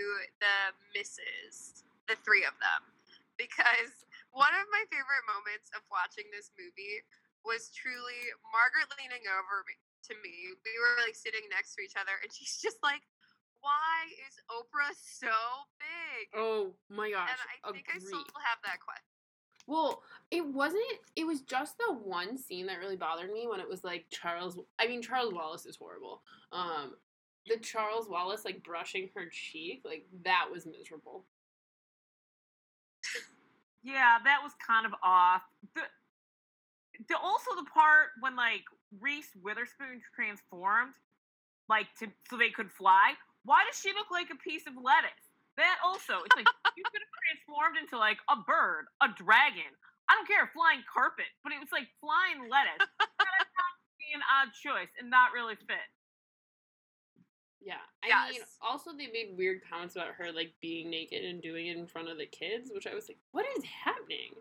the 0.42 0.56
misses, 0.90 1.87
the 2.11 2.18
three 2.26 2.42
of 2.44 2.56
them? 2.59 2.83
Because 3.35 4.06
one 4.30 4.54
of 4.54 4.62
my 4.71 4.87
favorite 4.94 5.26
moments 5.26 5.66
of 5.75 5.83
watching 5.90 6.23
this 6.30 6.54
movie 6.54 7.02
was 7.42 7.75
truly 7.75 8.30
Margaret 8.54 8.87
leaning 8.94 9.26
over 9.26 9.66
me, 9.66 9.75
to 10.06 10.14
me. 10.23 10.54
We 10.62 10.75
were 10.78 11.02
like 11.02 11.18
sitting 11.18 11.42
next 11.50 11.75
to 11.75 11.83
each 11.83 11.99
other, 11.99 12.14
and 12.23 12.30
she's 12.30 12.62
just 12.62 12.78
like, 12.87 13.02
why 13.59 14.06
is 14.23 14.38
Oprah 14.47 14.94
so 14.94 15.35
big? 15.83 16.30
Oh 16.30 16.78
my 16.87 17.11
gosh! 17.11 17.26
and 17.26 17.42
I 17.42 17.59
think 17.75 17.90
I 17.90 17.99
agreed. 17.99 18.06
still 18.06 18.38
have 18.47 18.62
that 18.62 18.78
question. 18.78 19.11
Well, 19.66 20.02
it 20.30 20.44
wasn't. 20.44 20.85
It 21.16 21.26
was 21.26 21.40
just 21.40 21.76
the 21.78 21.94
one 21.94 22.37
scene 22.37 22.66
that 22.66 22.78
really 22.78 22.97
bothered 22.97 23.33
me 23.33 23.47
when 23.49 23.61
it 23.61 23.68
was 23.68 23.83
like 23.83 24.04
Charles. 24.11 24.59
I 24.78 24.87
mean, 24.87 25.00
Charles 25.00 25.33
Wallace 25.33 25.64
is 25.64 25.76
horrible. 25.76 26.23
Um, 26.52 26.94
the 27.47 27.59
Charles 27.59 28.09
Wallace 28.09 28.45
like 28.45 28.63
brushing 28.63 29.11
her 29.15 29.29
cheek, 29.31 29.83
like 29.85 30.07
that 30.25 30.47
was 30.51 30.67
miserable. 30.67 31.25
Yeah, 33.83 34.17
that 34.25 34.41
was 34.43 34.53
kind 34.65 34.87
of 34.87 34.93
off. 35.05 35.43
The, 35.75 35.85
the 37.09 37.17
also 37.21 37.53
the 37.57 37.69
part 37.69 38.17
when 38.21 38.35
like 38.35 38.65
Reese 39.01 39.29
Witherspoon 39.43 40.01
transformed, 40.17 40.97
like 41.69 41.87
to 42.01 42.09
so 42.31 42.37
they 42.41 42.51
could 42.51 42.73
fly. 42.73 43.13
Why 43.45 43.61
does 43.69 43.77
she 43.77 43.93
look 43.93 44.09
like 44.09 44.33
a 44.33 44.41
piece 44.41 44.65
of 44.67 44.73
lettuce? 44.81 45.29
That 45.61 45.77
also, 45.85 46.25
it's 46.25 46.35
like 46.35 46.49
you 46.75 46.85
could 46.89 47.05
have 47.05 47.15
transformed 47.29 47.77
into 47.77 48.01
like 48.01 48.19
a 48.33 48.41
bird, 48.41 48.89
a 49.05 49.13
dragon. 49.13 49.69
I 50.09 50.17
don't 50.17 50.29
care, 50.29 50.49
flying 50.53 50.81
carpet, 50.89 51.29
but 51.45 51.53
it 51.53 51.61
was 51.61 51.73
like 51.73 51.89
flying 52.01 52.49
lettuce. 52.49 52.89
that 52.99 53.45
be 54.01 54.17
an 54.17 54.25
odd 54.25 54.53
choice 54.53 54.91
and 55.01 55.09
not 55.09 55.33
really 55.33 55.57
fit. 55.57 55.89
Yeah, 57.64 57.80
I 58.04 58.30
mean, 58.30 58.40
also 58.61 58.92
they 58.92 59.06
made 59.09 59.35
weird 59.37 59.62
comments 59.68 59.97
about 59.97 60.12
her 60.18 60.30
like 60.33 60.52
being 60.61 60.90
naked 60.90 61.25
and 61.25 61.40
doing 61.40 61.66
it 61.68 61.78
in 61.78 61.87
front 61.87 62.09
of 62.11 62.18
the 62.18 62.26
kids, 62.26 62.71
which 62.75 62.87
I 62.87 62.94
was 62.94 63.09
like, 63.09 63.16
what 63.33 63.47
is 63.56 63.64
happening? 63.64 64.37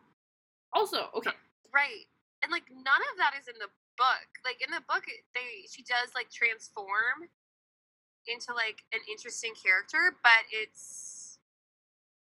Also, 0.74 1.08
okay, 1.16 1.32
Right. 1.74 2.06
And 2.44 2.52
like 2.52 2.68
none 2.70 3.02
of 3.14 3.16
that 3.18 3.34
is 3.40 3.48
in 3.48 3.56
the 3.60 3.72
book. 3.98 4.28
Like 4.44 4.60
in 4.60 4.70
the 4.76 4.84
book 4.84 5.08
it- 5.08 5.24
they 5.34 5.64
she 5.72 5.82
does 5.84 6.12
like 6.14 6.30
transform 6.30 7.30
into 8.28 8.54
like 8.54 8.84
an 8.92 9.00
interesting 9.10 9.54
character, 9.56 10.18
but 10.22 10.44
it's 10.52 11.40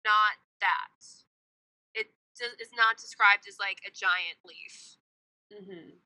not 0.06 0.38
that. 0.62 1.02
It 1.94 2.14
does, 2.38 2.54
is 2.62 2.70
not 2.78 2.98
described 2.98 3.46
as 3.50 3.58
like 3.60 3.82
a 3.88 3.92
giant 3.92 4.38
leaf. 4.46 4.98
hmm 5.50 5.98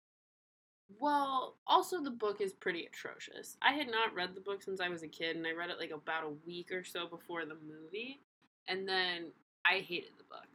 Well, 0.97 1.55
also 1.67 2.01
the 2.01 2.09
book 2.09 2.41
is 2.41 2.53
pretty 2.53 2.85
atrocious. 2.85 3.57
I 3.61 3.73
had 3.73 3.87
not 3.87 4.13
read 4.15 4.33
the 4.33 4.41
book 4.41 4.63
since 4.63 4.81
I 4.81 4.89
was 4.89 5.03
a 5.03 5.07
kid, 5.07 5.35
and 5.35 5.45
I 5.45 5.51
read 5.51 5.69
it 5.69 5.77
like 5.79 5.91
about 5.91 6.23
a 6.23 6.47
week 6.47 6.71
or 6.71 6.83
so 6.83 7.07
before 7.07 7.45
the 7.45 7.55
movie, 7.67 8.19
and 8.67 8.87
then 8.87 9.31
I 9.65 9.79
hated 9.79 10.11
the 10.17 10.23
book. 10.23 10.47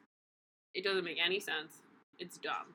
It 0.74 0.82
doesn't 0.82 1.04
make 1.04 1.18
any 1.24 1.38
sense. 1.38 1.82
It's 2.18 2.36
dumb. 2.38 2.74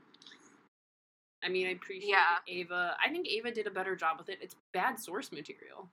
I 1.43 1.49
mean, 1.49 1.67
I 1.67 1.71
appreciate 1.71 2.09
Yeah. 2.09 2.37
Ava. 2.47 2.97
I 3.03 3.09
think 3.09 3.27
Ava 3.27 3.51
did 3.51 3.67
a 3.67 3.71
better 3.71 3.95
job 3.95 4.17
with 4.17 4.29
it. 4.29 4.39
It's 4.41 4.55
bad 4.73 4.99
source 4.99 5.31
material. 5.31 5.89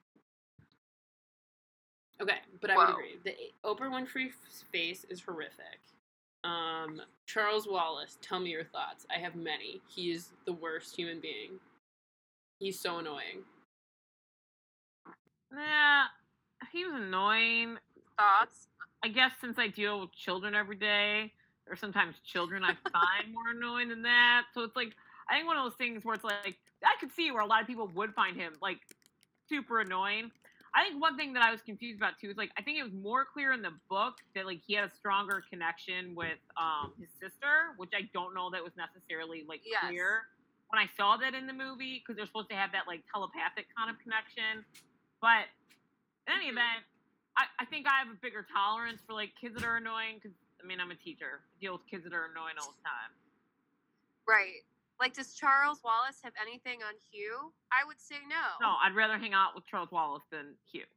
Okay, 2.19 2.39
but 2.61 2.71
I 2.71 2.77
would 2.77 2.89
agree. 2.89 3.19
The 3.23 3.35
Oprah 3.63 3.91
Winfrey 3.91 4.31
face 4.71 5.05
is 5.09 5.21
horrific. 5.21 5.79
Um, 6.47 7.01
Charles 7.25 7.67
Wallace, 7.69 8.17
tell 8.21 8.39
me 8.39 8.51
your 8.51 8.63
thoughts. 8.63 9.05
I 9.13 9.19
have 9.19 9.35
many. 9.35 9.81
He 9.87 10.11
is 10.11 10.29
the 10.45 10.53
worst 10.53 10.95
human 10.95 11.19
being. 11.19 11.59
He's 12.59 12.79
so 12.79 12.99
annoying. 12.99 13.43
Nah, 15.51 16.05
he 16.71 16.85
was 16.85 16.95
annoying. 16.95 17.77
Thoughts? 18.17 18.67
I 19.03 19.09
guess 19.09 19.31
since 19.41 19.59
I 19.59 19.67
deal 19.67 19.99
with 19.99 20.13
children 20.13 20.55
every 20.55 20.77
day, 20.77 21.33
or 21.69 21.75
sometimes 21.75 22.15
children 22.25 22.63
I 22.63 22.73
find 22.91 23.33
more 23.33 23.51
annoying 23.55 23.89
than 23.89 24.01
that. 24.03 24.43
So 24.53 24.61
it's 24.63 24.75
like 24.75 24.93
I 25.29 25.35
think 25.35 25.47
one 25.47 25.57
of 25.57 25.65
those 25.65 25.77
things 25.77 26.05
where 26.05 26.15
it's 26.15 26.23
like 26.23 26.57
I 26.83 26.95
could 26.99 27.11
see 27.13 27.31
where 27.31 27.41
a 27.41 27.45
lot 27.45 27.61
of 27.61 27.67
people 27.67 27.89
would 27.93 28.13
find 28.13 28.37
him 28.37 28.53
like 28.61 28.79
super 29.49 29.81
annoying. 29.81 30.31
I 30.75 30.83
think 30.89 31.01
one 31.01 31.17
thing 31.17 31.33
that 31.33 31.43
I 31.43 31.51
was 31.51 31.61
confused 31.61 31.99
about 31.99 32.19
too 32.19 32.29
is 32.29 32.37
like 32.37 32.51
I 32.57 32.61
think 32.61 32.77
it 32.79 32.83
was 32.83 32.93
more 32.93 33.25
clear 33.25 33.53
in 33.53 33.61
the 33.61 33.73
book 33.89 34.15
that 34.35 34.45
like 34.45 34.61
he 34.65 34.73
had 34.75 34.85
a 34.85 34.91
stronger 34.91 35.43
connection 35.49 36.15
with 36.15 36.39
um 36.59 36.93
his 36.99 37.09
sister, 37.21 37.73
which 37.77 37.91
I 37.95 38.09
don't 38.13 38.33
know 38.33 38.49
that 38.51 38.63
was 38.63 38.73
necessarily 38.77 39.45
like 39.47 39.61
Yes. 39.65 39.81
clear 39.81 40.23
when 40.69 40.79
I 40.81 40.87
saw 40.97 41.17
that 41.17 41.33
in 41.33 41.47
the 41.47 41.53
movie 41.53 41.99
because 42.03 42.17
they're 42.17 42.27
supposed 42.27 42.49
to 42.49 42.55
have 42.57 42.71
that 42.73 42.87
like 42.87 43.03
telepathic 43.13 43.67
kind 43.77 43.89
of 43.89 43.97
connection. 44.03 44.65
But 45.21 45.47
in 46.27 46.33
any 46.35 46.47
Mhm. 46.47 46.59
event, 46.59 46.83
I, 47.37 47.45
I 47.59 47.65
think 47.65 47.87
I 47.87 47.99
have 47.99 48.09
a 48.09 48.19
bigger 48.21 48.45
tolerance 48.51 49.01
for 49.07 49.13
like 49.13 49.31
kids 49.39 49.55
that 49.55 49.63
are 49.63 49.77
annoying 49.77 50.19
because 50.21 50.35
I 50.61 50.67
mean 50.67 50.79
I'm 50.79 50.91
a 50.91 50.99
teacher, 50.99 51.43
I 51.47 51.55
deal 51.59 51.73
with 51.73 51.87
kids 51.89 52.03
that 52.03 52.13
are 52.13 52.25
annoying 52.31 52.57
all 52.59 52.75
the 52.75 52.83
time. 52.83 53.11
Right. 54.27 54.63
Like 54.99 55.13
does 55.13 55.33
Charles 55.35 55.81
Wallace 55.83 56.19
have 56.23 56.33
anything 56.41 56.79
on 56.81 56.93
Hugh? 57.11 57.53
I 57.71 57.85
would 57.85 57.99
say 57.99 58.15
no. 58.27 58.65
No, 58.65 58.75
I'd 58.83 58.95
rather 58.95 59.17
hang 59.17 59.33
out 59.33 59.53
with 59.53 59.65
Charles 59.67 59.91
Wallace 59.91 60.23
than 60.31 60.55
Hugh. 60.71 60.89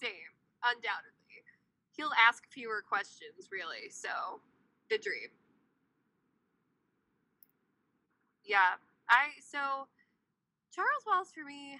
Same. 0.00 0.32
Undoubtedly. 0.62 1.12
He'll 1.96 2.12
ask 2.28 2.44
fewer 2.50 2.82
questions, 2.86 3.48
really, 3.50 3.88
so 3.90 4.40
the 4.90 4.98
dream. 4.98 5.30
Yeah. 8.44 8.76
I 9.08 9.28
so 9.40 9.88
Charles 10.74 11.04
Wallace 11.06 11.32
for 11.32 11.44
me 11.44 11.78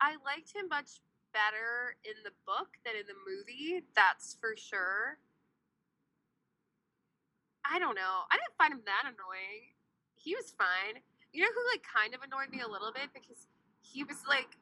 I 0.00 0.16
liked 0.24 0.52
him 0.54 0.68
much 0.68 1.00
better 1.32 1.96
in 2.04 2.14
the 2.24 2.32
book 2.46 2.76
than 2.84 2.96
in 2.96 3.06
the 3.06 3.16
movie, 3.24 3.84
that's 3.94 4.36
for 4.40 4.56
sure. 4.56 5.18
I 7.66 7.82
don't 7.82 7.98
know. 7.98 8.24
I 8.30 8.38
didn't 8.38 8.56
find 8.56 8.72
him 8.72 8.82
that 8.86 9.10
annoying. 9.10 9.74
He 10.14 10.38
was 10.38 10.54
fine. 10.54 11.02
You 11.34 11.42
know 11.42 11.52
who 11.52 11.62
like 11.74 11.82
kind 11.82 12.14
of 12.14 12.22
annoyed 12.22 12.54
me 12.54 12.62
a 12.62 12.70
little 12.70 12.94
bit 12.94 13.10
because 13.12 13.50
he 13.82 14.06
was 14.06 14.22
like 14.24 14.56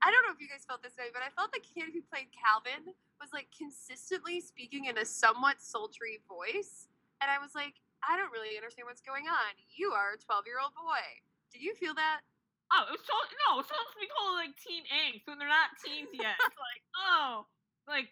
I 0.00 0.08
don't 0.08 0.24
know 0.24 0.32
if 0.32 0.40
you 0.40 0.48
guys 0.48 0.64
felt 0.64 0.80
this 0.80 0.96
way, 0.96 1.12
but 1.12 1.20
I 1.20 1.28
felt 1.36 1.52
the 1.52 1.60
kid 1.60 1.92
who 1.92 2.00
played 2.00 2.32
Calvin 2.32 2.96
was 3.20 3.36
like 3.36 3.52
consistently 3.52 4.40
speaking 4.40 4.88
in 4.88 4.96
a 4.96 5.04
somewhat 5.04 5.60
sultry 5.60 6.24
voice. 6.24 6.88
And 7.20 7.28
I 7.28 7.36
was 7.36 7.52
like, 7.52 7.76
I 8.00 8.16
don't 8.16 8.32
really 8.32 8.56
understand 8.56 8.88
what's 8.88 9.04
going 9.04 9.28
on. 9.28 9.52
You 9.76 9.92
are 9.92 10.16
a 10.16 10.18
12 10.18 10.48
year 10.48 10.56
old 10.56 10.72
boy. 10.72 11.04
Did 11.52 11.60
you 11.60 11.76
feel 11.76 11.92
that? 12.00 12.24
Oh, 12.72 12.88
it 12.88 12.96
was 12.96 13.04
so, 13.04 13.12
no, 13.44 13.60
it's 13.60 13.68
supposed 13.68 13.92
to 13.92 14.00
be 14.00 14.08
called 14.08 14.40
like 14.40 14.56
teen 14.56 14.88
angst 14.88 15.28
when 15.28 15.36
they're 15.36 15.52
not 15.52 15.76
teens 15.84 16.08
yet. 16.16 16.40
It's 16.48 16.56
like, 16.56 16.82
oh, 16.96 17.44
like 17.84 18.08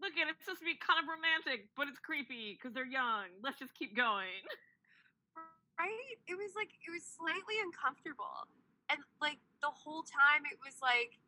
look 0.00 0.16
at 0.16 0.26
it, 0.26 0.34
it's 0.36 0.44
supposed 0.44 0.64
to 0.64 0.68
be 0.68 0.76
kind 0.80 0.98
of 0.98 1.06
romantic, 1.06 1.68
but 1.76 1.86
it's 1.86 2.00
creepy 2.00 2.56
because 2.56 2.72
they're 2.72 2.88
young. 2.88 3.30
Let's 3.44 3.60
just 3.60 3.76
keep 3.76 3.94
going. 3.94 4.42
Right? 5.78 6.16
It 6.28 6.36
was 6.36 6.52
like, 6.56 6.72
it 6.84 6.90
was 6.92 7.04
slightly 7.04 7.56
uncomfortable. 7.64 8.48
And 8.88 9.00
like 9.20 9.38
the 9.62 9.72
whole 9.72 10.02
time 10.02 10.44
it 10.48 10.58
was 10.60 10.80
like, 10.82 11.20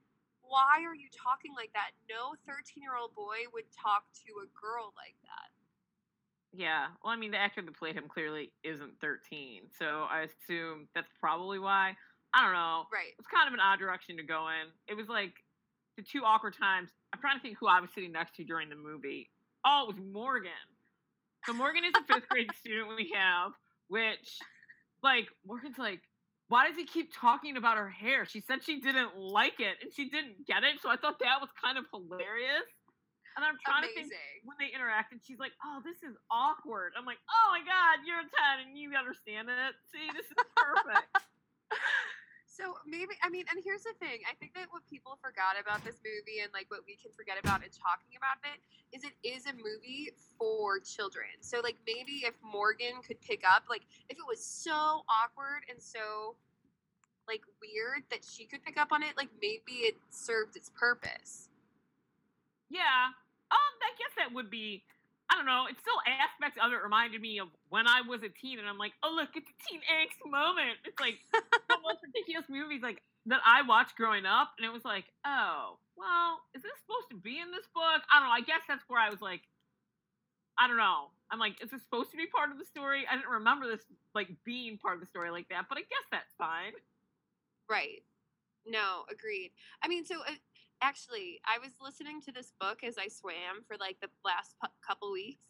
why 0.43 0.83
are 0.85 0.97
you 0.97 1.09
talking 1.15 1.55
like 1.55 1.73
that? 1.73 1.97
No 2.11 2.35
13 2.45 2.83
year 2.83 2.99
old 2.99 3.15
boy 3.15 3.47
would 3.55 3.69
talk 3.73 4.11
to 4.27 4.31
a 4.43 4.49
girl 4.53 4.93
like 4.99 5.17
that. 5.25 5.49
Yeah. 6.53 6.93
Well, 7.01 7.13
I 7.13 7.17
mean, 7.17 7.31
the 7.31 7.41
actor 7.41 7.63
that 7.63 7.77
played 7.77 7.97
him 7.97 8.05
clearly 8.09 8.53
isn't 8.63 9.01
13, 9.01 9.73
so 9.73 10.05
I 10.11 10.29
assume 10.29 10.89
that's 10.95 11.09
probably 11.19 11.59
why. 11.59 11.97
I 12.35 12.45
don't 12.45 12.53
know. 12.53 12.85
Right. 12.93 13.13
It's 13.19 13.29
kind 13.29 13.49
of 13.49 13.55
an 13.55 13.61
odd 13.61 13.79
direction 13.79 14.17
to 14.17 14.23
go 14.23 14.49
in. 14.49 14.69
It 14.89 14.97
was 14.97 15.09
like 15.09 15.33
the 15.97 16.03
two 16.03 16.25
awkward 16.25 16.57
times. 16.57 16.91
I'm 17.13 17.21
trying 17.21 17.37
to 17.37 17.43
think 17.43 17.59
who 17.59 17.67
I 17.69 17.81
was 17.81 17.91
sitting 17.95 18.13
next 18.13 18.37
to 18.37 18.45
during 18.45 18.69
the 18.69 18.77
movie. 18.77 19.31
Oh, 19.67 19.87
it 19.89 19.95
was 19.95 20.05
Morgan. 20.13 20.51
So 21.45 21.53
Morgan 21.53 21.85
is 21.85 21.93
a 21.99 22.13
fifth 22.13 22.29
grade 22.29 22.51
student 22.61 22.89
we 22.97 23.13
have, 23.15 23.53
which, 23.89 24.39
like, 25.03 25.29
Morgan's 25.47 25.79
like, 25.79 26.01
why 26.49 26.69
does 26.69 26.77
he 26.77 26.85
keep 26.85 27.11
talking 27.15 27.57
about 27.57 27.77
her 27.79 27.89
hair? 27.89 28.27
She 28.27 28.41
said 28.41 28.63
she 28.63 28.81
didn't 28.81 29.17
like 29.17 29.59
it 29.59 29.77
and 29.81 29.93
she 29.93 30.09
didn't 30.11 30.47
get 30.47 30.65
it. 30.65 30.81
So 30.83 30.91
I 30.91 30.97
thought 30.97 31.19
that 31.21 31.41
was 31.41 31.49
kind 31.57 31.79
of 31.79 31.85
hilarious. 31.93 32.69
And 33.37 33.41
I'm 33.41 33.57
trying 33.65 33.89
Amazing. 33.89 34.13
to 34.13 34.13
think 34.13 34.45
when 34.45 34.61
they 34.61 34.69
interact, 34.77 35.17
and 35.17 35.21
she's 35.25 35.41
like, 35.41 35.57
"Oh, 35.65 35.81
this 35.81 36.05
is 36.05 36.13
awkward." 36.29 36.93
I'm 37.01 37.09
like, 37.09 37.17
"Oh 37.33 37.47
my 37.49 37.65
god, 37.65 38.05
you're 38.05 38.21
a 38.21 38.29
ten 38.29 38.69
and 38.69 38.77
you 38.77 38.93
understand 38.93 39.49
it. 39.49 39.73
See, 39.89 40.05
this 40.13 40.29
is 40.29 40.37
perfect." 40.53 41.17
So 42.53 42.77
maybe 42.85 43.17
I 43.25 43.31
mean, 43.33 43.47
and 43.49 43.65
here's 43.65 43.83
the 43.83 43.97
thing. 43.97 44.21
I 44.29 44.37
think 44.37 44.53
that 44.53 44.69
what 44.69 44.85
people 44.85 45.17
forgot 45.25 45.57
about 45.57 45.81
this 45.89 45.97
movie 46.05 46.45
and 46.45 46.53
like 46.53 46.69
what 46.69 46.85
we 46.87 47.01
can 47.01 47.09
forget 47.17 47.41
about 47.41 47.65
in 47.65 47.73
talking 47.73 48.13
about 48.21 48.37
it 48.45 48.61
is 48.93 49.09
it 49.09 49.17
is 49.25 49.49
a 49.49 49.57
movie 49.57 50.13
for 50.37 50.79
children. 50.79 51.33
So 51.41 51.65
like 51.65 51.81
maybe 51.89 52.29
if 52.29 52.37
Morgan 52.45 53.01
could 53.01 53.21
pick 53.25 53.41
up 53.49 53.65
like 53.71 53.89
if 54.11 54.19
it 54.19 54.27
was 54.29 54.45
so 54.45 55.01
awkward 55.09 55.65
and 55.73 55.81
so 55.81 56.37
like 57.27 57.41
weird 57.65 58.05
that 58.11 58.21
she 58.25 58.45
could 58.45 58.63
pick 58.63 58.77
up 58.77 58.93
on 58.93 59.03
it, 59.03 59.17
like 59.17 59.31
maybe 59.41 59.89
it 59.89 59.97
served 60.11 60.57
its 60.57 60.69
purpose. 60.77 61.49
yeah, 62.69 63.13
um, 63.51 63.73
I 63.81 63.93
guess 63.97 64.13
that 64.19 64.35
would 64.35 64.51
be. 64.51 64.85
I 65.33 65.41
don't 65.41 65.49
know. 65.49 65.65
It's 65.65 65.81
still 65.81 65.97
aspects 66.05 66.61
of 66.61 66.77
it 66.77 66.85
reminded 66.85 67.25
me 67.25 67.41
of 67.41 67.49
when 67.73 67.89
I 67.89 68.05
was 68.05 68.21
a 68.21 68.29
teen, 68.29 68.61
and 68.61 68.69
I'm 68.69 68.77
like, 68.77 68.93
oh 69.01 69.17
look, 69.17 69.33
it's 69.33 69.49
a 69.49 69.59
teen 69.65 69.81
angst 69.89 70.21
moment. 70.29 70.77
It's 70.85 71.01
like 71.01 71.17
the 71.33 71.81
most 71.81 72.05
ridiculous 72.05 72.45
movies 72.53 72.85
like 72.85 73.01
that 73.33 73.41
I 73.41 73.65
watched 73.65 73.97
growing 73.97 74.29
up, 74.29 74.53
and 74.61 74.69
it 74.69 74.73
was 74.73 74.85
like, 74.85 75.09
oh, 75.25 75.81
well, 75.97 76.45
is 76.53 76.61
this 76.61 76.77
supposed 76.85 77.09
to 77.11 77.17
be 77.17 77.41
in 77.41 77.49
this 77.49 77.65
book? 77.73 78.05
I 78.13 78.21
don't 78.21 78.29
know. 78.29 78.37
I 78.37 78.45
guess 78.45 78.61
that's 78.69 78.85
where 78.93 79.01
I 79.01 79.09
was 79.09 79.25
like, 79.25 79.41
I 80.61 80.69
don't 80.69 80.77
know. 80.77 81.09
I'm 81.33 81.41
like, 81.41 81.57
is 81.65 81.73
this 81.73 81.81
supposed 81.81 82.13
to 82.13 82.21
be 82.21 82.29
part 82.29 82.53
of 82.53 82.61
the 82.61 82.69
story? 82.69 83.09
I 83.09 83.17
didn't 83.17 83.33
remember 83.33 83.65
this 83.65 83.89
like 84.13 84.29
being 84.45 84.77
part 84.77 84.95
of 84.95 85.01
the 85.01 85.09
story 85.09 85.33
like 85.33 85.49
that, 85.49 85.65
but 85.73 85.81
I 85.81 85.89
guess 85.89 86.05
that's 86.13 86.37
fine. 86.37 86.77
Right. 87.73 88.05
No, 88.69 89.09
agreed. 89.11 89.51
I 89.83 89.89
mean, 89.89 90.05
so 90.05 90.21
uh, 90.21 90.37
actually, 90.83 91.41
I 91.47 91.59
was 91.59 91.73
listening 91.81 92.21
to 92.23 92.33
this 92.33 92.53
book 92.61 92.83
as 92.85 92.99
I 92.99 93.09
swam 93.09 93.63
for 93.67 93.77
like 93.79 93.99
the 94.01 94.09
last 94.25 94.57
pu- 94.61 94.69
couple 94.87 95.13
weeks, 95.13 95.47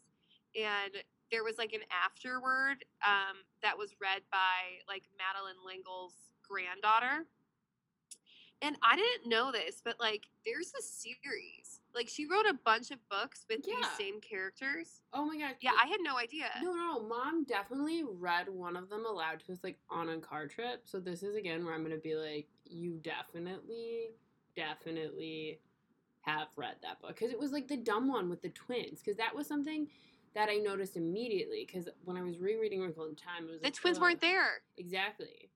and 0.55 0.93
there 1.31 1.43
was 1.43 1.57
like 1.57 1.73
an 1.73 1.81
afterword 1.91 2.85
um, 3.05 3.37
that 3.63 3.77
was 3.77 3.95
read 3.99 4.21
by 4.31 4.79
like 4.87 5.03
Madeleine 5.17 5.57
L'Engle's 5.65 6.13
granddaughter. 6.47 7.25
And 8.61 8.77
I 8.81 8.95
didn't 8.95 9.27
know 9.29 9.51
this, 9.51 9.81
but 9.83 9.99
like, 9.99 10.23
there's 10.45 10.71
a 10.79 10.81
series. 10.81 11.81
Like, 11.93 12.07
she 12.07 12.25
wrote 12.25 12.45
a 12.45 12.53
bunch 12.63 12.91
of 12.91 12.97
books 13.09 13.45
with 13.49 13.59
Yeah. 13.67 13.75
these 13.75 13.89
same 13.97 14.21
characters. 14.21 15.01
Oh 15.11 15.25
my 15.25 15.37
god. 15.37 15.55
Yeah, 15.59 15.71
I 15.77 15.85
had 15.87 15.99
no 16.01 16.17
idea. 16.17 16.45
No, 16.61 16.71
no, 16.71 16.93
no. 16.99 17.07
Mom 17.07 17.43
definitely 17.43 18.05
read 18.05 18.47
one 18.47 18.77
of 18.77 18.89
them 18.89 19.05
aloud 19.05 19.41
to 19.47 19.51
us, 19.51 19.59
like 19.63 19.79
on 19.89 20.07
a 20.07 20.17
car 20.19 20.47
trip. 20.47 20.83
So 20.85 21.01
this 21.01 21.23
is 21.23 21.35
again 21.35 21.65
where 21.65 21.73
I'm 21.73 21.83
gonna 21.83 21.97
be 21.97 22.15
like, 22.15 22.47
you 22.63 22.99
definitely, 23.03 24.11
definitely 24.55 25.59
have 26.21 26.47
read 26.55 26.75
that 26.81 27.01
book 27.01 27.15
because 27.15 27.31
it 27.31 27.39
was 27.39 27.51
like 27.51 27.67
the 27.67 27.77
dumb 27.77 28.07
one 28.07 28.29
with 28.29 28.41
the 28.41 28.49
twins. 28.49 28.99
Because 29.01 29.17
that 29.17 29.35
was 29.35 29.47
something 29.47 29.87
that 30.35 30.49
I 30.49 30.55
noticed 30.55 30.95
immediately. 30.97 31.65
Because 31.67 31.89
when 32.05 32.17
I 32.17 32.21
was 32.21 32.37
rereading 32.39 32.81
Wrinkle 32.81 33.05
in 33.05 33.15
Time, 33.15 33.45
it 33.47 33.51
was 33.51 33.59
The 33.61 33.67
like, 33.67 33.73
twins 33.75 33.97
ugh. 33.97 34.03
weren't 34.03 34.21
there. 34.21 34.61
Exactly. 34.77 35.49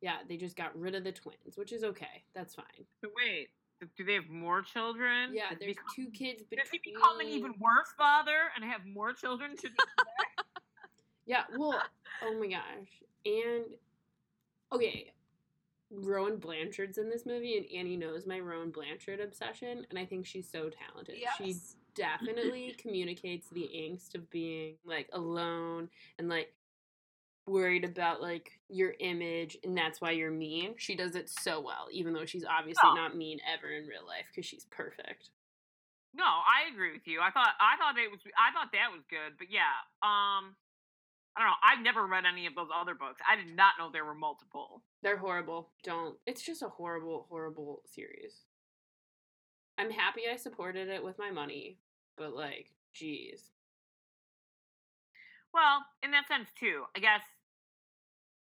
Yeah, 0.00 0.16
they 0.28 0.36
just 0.36 0.56
got 0.56 0.78
rid 0.78 0.94
of 0.94 1.04
the 1.04 1.12
twins, 1.12 1.56
which 1.56 1.72
is 1.72 1.82
okay. 1.82 2.22
That's 2.34 2.54
fine. 2.54 2.64
But 3.00 3.10
wait, 3.16 3.48
do 3.96 4.04
they 4.04 4.14
have 4.14 4.28
more 4.28 4.62
children? 4.62 5.30
Yeah, 5.32 5.50
Does 5.50 5.58
there's 5.58 5.74
become- 5.76 5.86
two 5.94 6.10
kids 6.10 6.42
Does 6.50 6.68
he 6.70 6.78
between. 6.78 6.94
become 6.94 7.20
an 7.20 7.26
even 7.28 7.54
worse 7.58 7.92
father 7.96 8.50
and 8.54 8.64
have 8.64 8.84
more 8.86 9.12
children 9.12 9.56
to 9.56 9.68
Yeah, 11.26 11.42
well, 11.56 11.80
oh 12.22 12.38
my 12.38 12.46
gosh. 12.46 13.02
And 13.24 13.64
okay, 14.72 15.12
Rowan 15.90 16.36
Blanchard's 16.38 16.98
in 16.98 17.08
this 17.08 17.26
movie, 17.26 17.56
and 17.56 17.66
Annie 17.74 17.96
knows 17.96 18.26
my 18.26 18.40
Rowan 18.40 18.70
Blanchard 18.70 19.20
obsession, 19.20 19.86
and 19.90 19.98
I 19.98 20.04
think 20.04 20.26
she's 20.26 20.50
so 20.50 20.68
talented. 20.70 21.16
She 21.38 21.54
definitely 21.94 22.74
communicates 22.78 23.48
the 23.50 23.70
angst 23.74 24.14
of 24.14 24.28
being 24.30 24.74
like 24.84 25.08
alone 25.12 25.88
and 26.18 26.28
like 26.28 26.52
worried 27.46 27.84
about 27.84 28.20
like 28.20 28.58
your 28.68 28.94
image 28.98 29.56
and 29.62 29.78
that's 29.78 30.00
why 30.00 30.10
you're 30.10 30.30
mean. 30.32 30.74
She 30.78 30.96
does 30.96 31.14
it 31.14 31.30
so 31.30 31.60
well, 31.60 31.86
even 31.92 32.12
though 32.12 32.26
she's 32.26 32.44
obviously 32.44 32.90
Oh. 32.90 32.94
not 32.94 33.16
mean 33.16 33.38
ever 33.46 33.68
in 33.70 33.86
real 33.86 34.04
life 34.06 34.26
because 34.30 34.44
she's 34.44 34.64
perfect. 34.66 35.30
No, 36.12 36.24
I 36.24 36.68
agree 36.72 36.92
with 36.92 37.06
you. 37.06 37.20
I 37.20 37.30
thought 37.30 37.54
I 37.60 37.76
thought 37.78 37.96
it 37.98 38.10
was 38.10 38.20
I 38.36 38.52
thought 38.52 38.72
that 38.72 38.90
was 38.92 39.02
good, 39.08 39.38
but 39.38 39.46
yeah, 39.50 39.78
um, 40.02 40.56
I 41.36 41.40
don't 41.40 41.48
know. 41.48 41.62
I've 41.62 41.84
never 41.84 42.06
read 42.06 42.24
any 42.24 42.46
of 42.46 42.54
those 42.54 42.68
other 42.74 42.94
books. 42.94 43.20
I 43.28 43.36
did 43.36 43.54
not 43.54 43.74
know 43.78 43.90
there 43.92 44.06
were 44.06 44.14
multiple. 44.14 44.82
They're 45.02 45.18
horrible. 45.18 45.68
Don't. 45.84 46.16
It's 46.26 46.42
just 46.42 46.62
a 46.62 46.68
horrible, 46.68 47.26
horrible 47.28 47.82
series. 47.84 48.46
I'm 49.76 49.90
happy 49.90 50.22
I 50.32 50.36
supported 50.36 50.88
it 50.88 51.04
with 51.04 51.18
my 51.18 51.30
money, 51.30 51.78
but 52.16 52.34
like, 52.34 52.72
jeez. 52.96 53.52
Well, 55.52 55.84
in 56.02 56.10
that 56.12 56.28
sense 56.28 56.48
too, 56.58 56.84
I 56.96 57.00
guess 57.00 57.20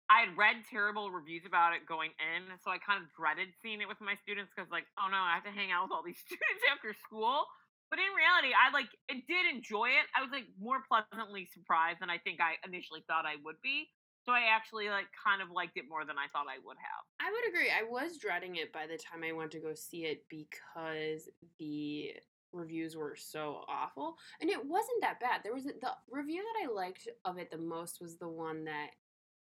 I 0.09 0.25
had 0.25 0.33
read 0.33 0.65
terrible 0.65 1.13
reviews 1.13 1.45
about 1.45 1.77
it 1.77 1.85
going 1.85 2.09
in, 2.17 2.49
so 2.65 2.73
I 2.73 2.81
kind 2.81 2.97
of 2.97 3.13
dreaded 3.13 3.53
seeing 3.61 3.81
it 3.81 3.87
with 3.87 4.01
my 4.01 4.17
students 4.17 4.49
because, 4.49 4.73
like, 4.73 4.89
oh 4.97 5.05
no, 5.05 5.21
I 5.21 5.37
have 5.37 5.45
to 5.45 5.53
hang 5.53 5.69
out 5.69 5.85
with 5.85 5.93
all 5.93 6.01
these 6.01 6.17
students 6.25 6.65
after 6.65 6.97
school. 6.97 7.45
But 7.89 7.99
in 7.99 8.11
reality, 8.13 8.53
I 8.53 8.71
like 8.71 8.89
it. 9.09 9.25
Did 9.27 9.49
enjoy 9.49 9.89
it. 9.89 10.05
I 10.13 10.21
was 10.21 10.29
like 10.31 10.45
more 10.61 10.81
pleasantly 10.85 11.49
surprised 11.51 12.01
than 12.01 12.09
I 12.09 12.17
think 12.17 12.39
I 12.39 12.61
initially 12.65 13.03
thought 13.07 13.25
I 13.25 13.41
would 13.43 13.57
be. 13.61 13.89
So 14.25 14.33
I 14.33 14.53
actually 14.53 14.89
like 14.89 15.09
kind 15.15 15.41
of 15.41 15.49
liked 15.49 15.77
it 15.77 15.89
more 15.89 16.05
than 16.05 16.17
I 16.17 16.27
thought 16.29 16.45
I 16.45 16.61
would 16.63 16.77
have. 16.77 17.03
I 17.19 17.31
would 17.31 17.49
agree. 17.49 17.71
I 17.71 17.81
was 17.81 18.17
dreading 18.17 18.57
it 18.57 18.71
by 18.71 18.85
the 18.85 18.97
time 18.97 19.23
I 19.25 19.33
went 19.33 19.51
to 19.51 19.59
go 19.59 19.73
see 19.73 20.05
it 20.05 20.23
because 20.29 21.29
the 21.57 22.13
reviews 22.51 22.95
were 22.95 23.15
so 23.15 23.61
awful, 23.67 24.17
and 24.41 24.49
it 24.49 24.63
wasn't 24.63 25.01
that 25.01 25.19
bad. 25.19 25.41
There 25.43 25.53
was 25.53 25.65
a, 25.65 25.69
the 25.81 25.91
review 26.09 26.43
that 26.43 26.69
I 26.69 26.73
liked 26.73 27.07
of 27.25 27.37
it 27.37 27.49
the 27.49 27.57
most 27.57 28.01
was 28.01 28.17
the 28.17 28.27
one 28.29 28.65
that 28.65 28.89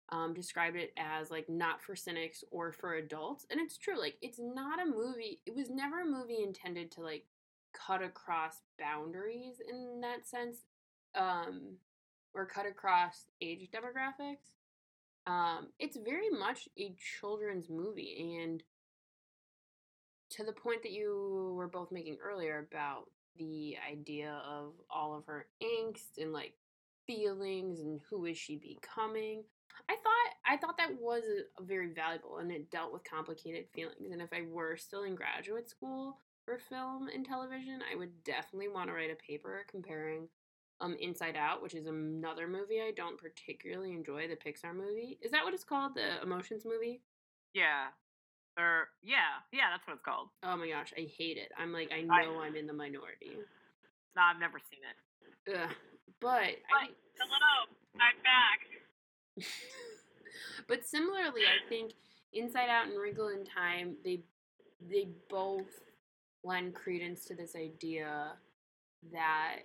um, 0.09 0.33
described 0.33 0.77
it 0.77 0.93
as 0.97 1.31
like 1.31 1.49
not 1.49 1.81
for 1.81 1.95
cynics 1.95 2.43
or 2.51 2.71
for 2.71 2.95
adults, 2.95 3.45
and 3.49 3.59
it's 3.59 3.77
true. 3.77 3.99
Like, 3.99 4.15
it's 4.21 4.39
not 4.39 4.81
a 4.81 4.85
movie. 4.85 5.41
It 5.45 5.55
was 5.55 5.69
never 5.69 6.01
a 6.01 6.05
movie 6.05 6.43
intended 6.43 6.91
to 6.91 7.01
like 7.01 7.25
cut 7.85 8.01
across 8.01 8.61
boundaries 8.79 9.55
in 9.69 10.01
that 10.01 10.27
sense, 10.27 10.57
um, 11.15 11.77
or 12.33 12.45
cut 12.45 12.65
across 12.65 13.25
age 13.41 13.69
demographics. 13.71 14.53
Um, 15.25 15.67
it's 15.79 15.97
very 15.97 16.29
much 16.29 16.69
a 16.77 16.95
children's 17.19 17.69
movie, 17.69 18.39
and 18.41 18.63
to 20.31 20.43
the 20.43 20.53
point 20.53 20.83
that 20.83 20.91
you 20.91 21.53
were 21.55 21.67
both 21.67 21.91
making 21.91 22.17
earlier 22.23 22.67
about 22.71 23.05
the 23.37 23.75
idea 23.89 24.41
of 24.47 24.73
all 24.89 25.15
of 25.15 25.25
her 25.25 25.47
angst 25.61 26.17
and 26.21 26.33
like 26.33 26.53
feelings 27.05 27.79
and 27.79 28.01
who 28.09 28.25
is 28.25 28.37
she 28.37 28.57
becoming. 28.57 29.43
I 29.89 29.93
thought 29.93 30.53
I 30.53 30.57
thought 30.57 30.77
that 30.77 30.99
was 30.99 31.23
a, 31.23 31.63
very 31.63 31.93
valuable 31.93 32.37
and 32.37 32.51
it 32.51 32.71
dealt 32.71 32.91
with 32.91 33.03
complicated 33.09 33.65
feelings. 33.73 34.11
And 34.11 34.21
if 34.21 34.29
I 34.33 34.41
were 34.49 34.75
still 34.75 35.03
in 35.03 35.15
graduate 35.15 35.69
school 35.69 36.17
for 36.47 36.57
film 36.57 37.09
and 37.13 37.25
television, 37.25 37.81
I 37.91 37.97
would 37.97 38.23
definitely 38.23 38.69
want 38.69 38.87
to 38.87 38.93
write 38.93 39.11
a 39.11 39.15
paper 39.15 39.65
comparing 39.69 40.29
um 40.79 40.95
Inside 41.01 41.35
Out, 41.35 41.61
which 41.61 41.73
is 41.75 41.87
another 41.87 42.47
movie 42.47 42.79
I 42.81 42.91
don't 42.95 43.19
particularly 43.19 43.91
enjoy, 43.91 44.27
the 44.29 44.35
Pixar 44.37 44.73
movie. 44.73 45.19
Is 45.21 45.31
that 45.31 45.43
what 45.43 45.53
it's 45.53 45.65
called? 45.65 45.95
The 45.95 46.21
Emotions 46.23 46.63
movie? 46.65 47.01
Yeah. 47.53 47.87
Or 48.57 48.87
yeah, 49.03 49.43
yeah, 49.51 49.69
that's 49.71 49.85
what 49.85 49.93
it's 49.95 50.05
called. 50.05 50.29
Oh 50.43 50.55
my 50.55 50.69
gosh, 50.69 50.93
I 50.97 51.01
hate 51.17 51.35
it. 51.37 51.51
I'm 51.59 51.73
like 51.73 51.91
I 51.91 51.99
I- 52.09 52.23
know 52.25 52.39
I'm 52.39 52.55
in 52.55 52.65
the 52.65 52.73
minority. 52.73 53.31
No, 54.15 54.21
I've 54.21 54.39
never 54.39 54.59
seen 54.59 54.79
it. 54.87 55.57
Ugh. 55.61 55.69
But 56.21 56.31
I, 56.73 56.87
Hello, 57.19 57.75
I'm 57.99 58.15
back. 58.23 59.45
but 60.67 60.85
similarly, 60.85 61.41
I 61.41 61.67
think 61.69 61.91
Inside 62.33 62.69
Out 62.69 62.87
and 62.87 62.99
Wrinkle 62.99 63.27
in 63.27 63.43
Time, 63.43 63.95
they 64.03 64.21
they 64.89 65.09
both 65.29 65.65
lend 66.47 66.73
credence 66.73 67.25
to 67.25 67.35
this 67.35 67.55
idea 67.55 68.31
that 69.11 69.57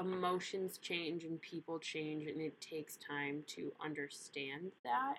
emotions 0.00 0.78
change 0.78 1.24
and 1.24 1.40
people 1.40 1.78
change, 1.78 2.26
and 2.26 2.40
it 2.40 2.60
takes 2.60 2.96
time 2.96 3.42
to 3.48 3.72
understand 3.84 4.70
that. 4.84 5.16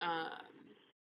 Um, 0.00 0.42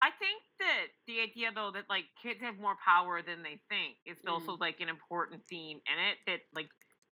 I 0.02 0.10
think 0.18 0.42
that. 0.58 0.86
The 1.06 1.20
idea 1.20 1.50
though 1.54 1.70
that 1.74 1.90
like 1.90 2.06
kids 2.22 2.40
have 2.40 2.58
more 2.58 2.76
power 2.84 3.22
than 3.22 3.42
they 3.42 3.58
think 3.68 3.98
is 4.06 4.18
also 4.26 4.56
like 4.60 4.80
an 4.80 4.88
important 4.88 5.42
theme 5.48 5.80
in 5.86 5.96
it. 5.98 6.18
That 6.26 6.40
like 6.54 6.70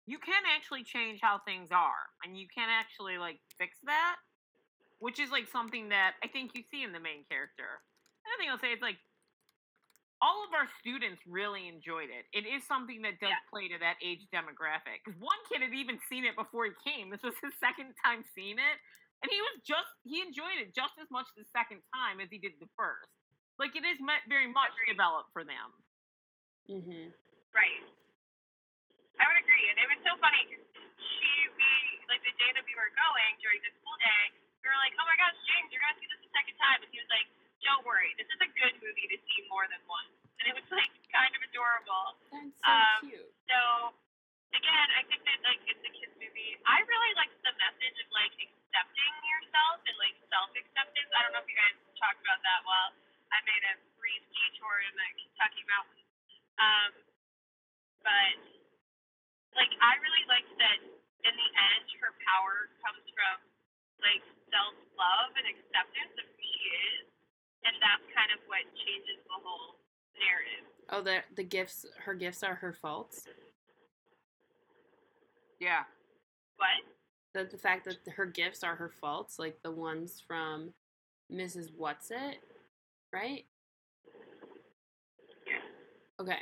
you 0.05 0.17
can 0.19 0.43
actually 0.55 0.83
change 0.83 1.19
how 1.21 1.39
things 1.39 1.69
are, 1.71 2.11
and 2.23 2.37
you 2.37 2.47
can 2.53 2.67
actually 2.69 3.17
like 3.17 3.39
fix 3.57 3.77
that, 3.85 4.17
which 4.99 5.19
is 5.19 5.31
like 5.31 5.47
something 5.47 5.89
that 5.89 6.13
I 6.23 6.27
think 6.27 6.51
you 6.55 6.63
see 6.69 6.83
in 6.83 6.91
the 6.91 6.99
main 6.99 7.23
character. 7.29 7.79
Another 8.25 8.37
thing 8.39 8.49
I'll 8.51 8.59
say 8.59 8.73
is 8.75 8.81
like 8.81 8.97
all 10.25 10.41
of 10.41 10.49
our 10.57 10.65
students 10.81 11.21
really 11.29 11.69
enjoyed 11.69 12.09
it. 12.09 12.25
It 12.33 12.49
is 12.49 12.65
something 12.65 13.05
that 13.05 13.21
does 13.21 13.29
Yeah. 13.29 13.45
play 13.53 13.69
to 13.69 13.77
that 13.77 14.01
age 14.01 14.25
demographic. 14.33 15.05
Because 15.05 15.13
one 15.21 15.37
kid 15.45 15.61
had 15.61 15.69
even 15.77 16.01
seen 16.09 16.25
it 16.25 16.33
before 16.33 16.65
he 16.65 16.73
came. 16.81 17.13
This 17.13 17.21
was 17.21 17.37
his 17.45 17.53
second 17.61 17.93
time 18.01 18.25
seeing 18.33 18.57
it, 18.57 18.77
and 19.21 19.29
he 19.29 19.37
was 19.37 19.61
just 19.61 19.91
he 20.01 20.25
enjoyed 20.25 20.57
it 20.57 20.73
just 20.73 20.97
as 20.97 21.05
much 21.13 21.29
the 21.37 21.45
second 21.53 21.85
time 21.93 22.17
as 22.17 22.33
he 22.33 22.41
did 22.41 22.57
the 22.57 22.65
first. 22.73 23.05
Like 23.61 23.77
it 23.77 23.85
is 23.85 24.01
me- 24.01 24.25
very 24.25 24.49
much 24.49 24.73
Agreed. 24.73 24.97
developed 24.97 25.29
for 25.31 25.45
them. 25.45 25.69
Mm-hmm. 26.67 27.13
Right. 27.53 27.85
I 29.21 29.23
would 29.29 29.39
agree, 29.39 29.65
and 29.69 29.77
it 29.79 29.87
was 29.93 30.01
so 30.03 30.17
funny. 30.19 30.41
'cause 30.49 30.65
She, 30.99 31.31
we, 31.55 31.69
like 32.11 32.19
the 32.25 32.33
day 32.41 32.51
that 32.57 32.65
we 32.65 32.73
were 32.75 32.89
going 32.97 33.31
during 33.39 33.61
the 33.63 33.71
school 33.79 33.95
day, 34.01 34.23
we 34.65 34.69
were 34.73 34.81
like, 34.81 34.97
"Oh 34.97 35.05
my 35.05 35.13
gosh, 35.21 35.37
James, 35.45 35.69
you're 35.69 35.83
gonna 35.85 35.97
see 36.01 36.09
this 36.09 36.21
the 36.25 36.33
second 36.33 36.57
time," 36.57 36.81
and 36.81 36.89
he 36.89 36.97
was 36.97 37.11
like, 37.13 37.29
"Don't 37.61 37.85
worry, 37.85 38.17
this 38.17 38.25
is 38.33 38.39
a 38.41 38.49
good 38.57 38.73
movie 38.81 39.05
to 39.13 39.17
see 39.29 39.45
more 39.45 39.69
than 39.69 39.77
once," 39.85 40.09
and 40.41 40.49
it 40.49 40.55
was 40.57 40.65
like 40.73 40.89
kind 41.15 41.29
of 41.37 41.41
adorable. 41.45 42.17
That's 42.33 42.49
so 42.65 42.73
Um, 42.73 42.99
cute. 43.05 43.29
So 43.45 43.59
again, 44.57 44.87
I 44.97 45.05
think 45.05 45.21
that 45.29 45.37
like 45.45 45.61
it's 45.69 45.83
a 45.85 45.91
kids 45.93 46.15
movie. 46.17 46.57
I 46.65 46.81
really 46.81 47.13
liked 47.21 47.37
the 47.45 47.53
message 47.61 47.97
of 48.01 48.09
like 48.09 48.33
accepting 48.41 49.13
yourself 49.29 49.85
and 49.85 49.95
like 50.01 50.17
self 50.33 50.49
acceptance. 50.57 51.09
I 51.13 51.19
don't 51.21 51.33
know 51.37 51.45
if 51.45 51.49
you 51.49 51.57
guys 51.61 51.77
talked 52.01 52.19
about 52.25 52.41
that 52.41 52.61
while 52.65 52.89
I 53.29 53.37
made 53.45 53.63
a 53.69 53.77
brief 54.01 54.23
detour 54.33 54.75
in 54.89 54.93
the 54.97 55.07
Kentucky 55.21 55.63
mountains. 55.69 56.09
Um, 56.57 56.91
but 58.01 58.35
like 59.55 59.71
I 59.79 59.93
really 60.01 60.25
liked 60.27 60.51
that 60.59 60.79
in 61.25 61.33
the 61.33 61.49
end 61.73 61.85
her 62.03 62.11
power 62.27 62.69
comes 62.85 63.03
from 63.15 63.35
like 64.03 64.23
self 64.55 64.75
love 64.95 65.35
and 65.35 65.47
acceptance 65.51 66.15
of 66.15 66.27
who 66.31 66.39
she 66.39 66.63
is. 66.95 67.05
And 67.67 67.75
that's 67.83 68.07
kind 68.15 68.31
of 68.31 68.39
what 68.47 68.63
changes 68.87 69.19
the 69.27 69.39
whole 69.43 69.83
narrative. 70.15 70.65
Oh, 70.95 71.03
the 71.03 71.27
the 71.35 71.43
gifts. 71.43 71.85
Her 71.99 72.15
gifts 72.15 72.43
are 72.43 72.55
her 72.55 72.71
faults. 72.71 73.27
Yeah. 75.59 75.83
What? 76.55 76.79
The 77.33 77.49
the 77.49 77.57
fact 77.59 77.85
that 77.85 77.99
her 78.15 78.25
gifts 78.25 78.63
are 78.63 78.75
her 78.75 78.89
faults, 78.89 79.37
like 79.39 79.59
the 79.63 79.71
ones 79.71 80.23
from 80.25 80.71
Mrs. 81.31 81.71
Whatsit, 81.71 82.39
right? 83.11 83.45
Yeah. 85.47 86.21
Okay. 86.21 86.39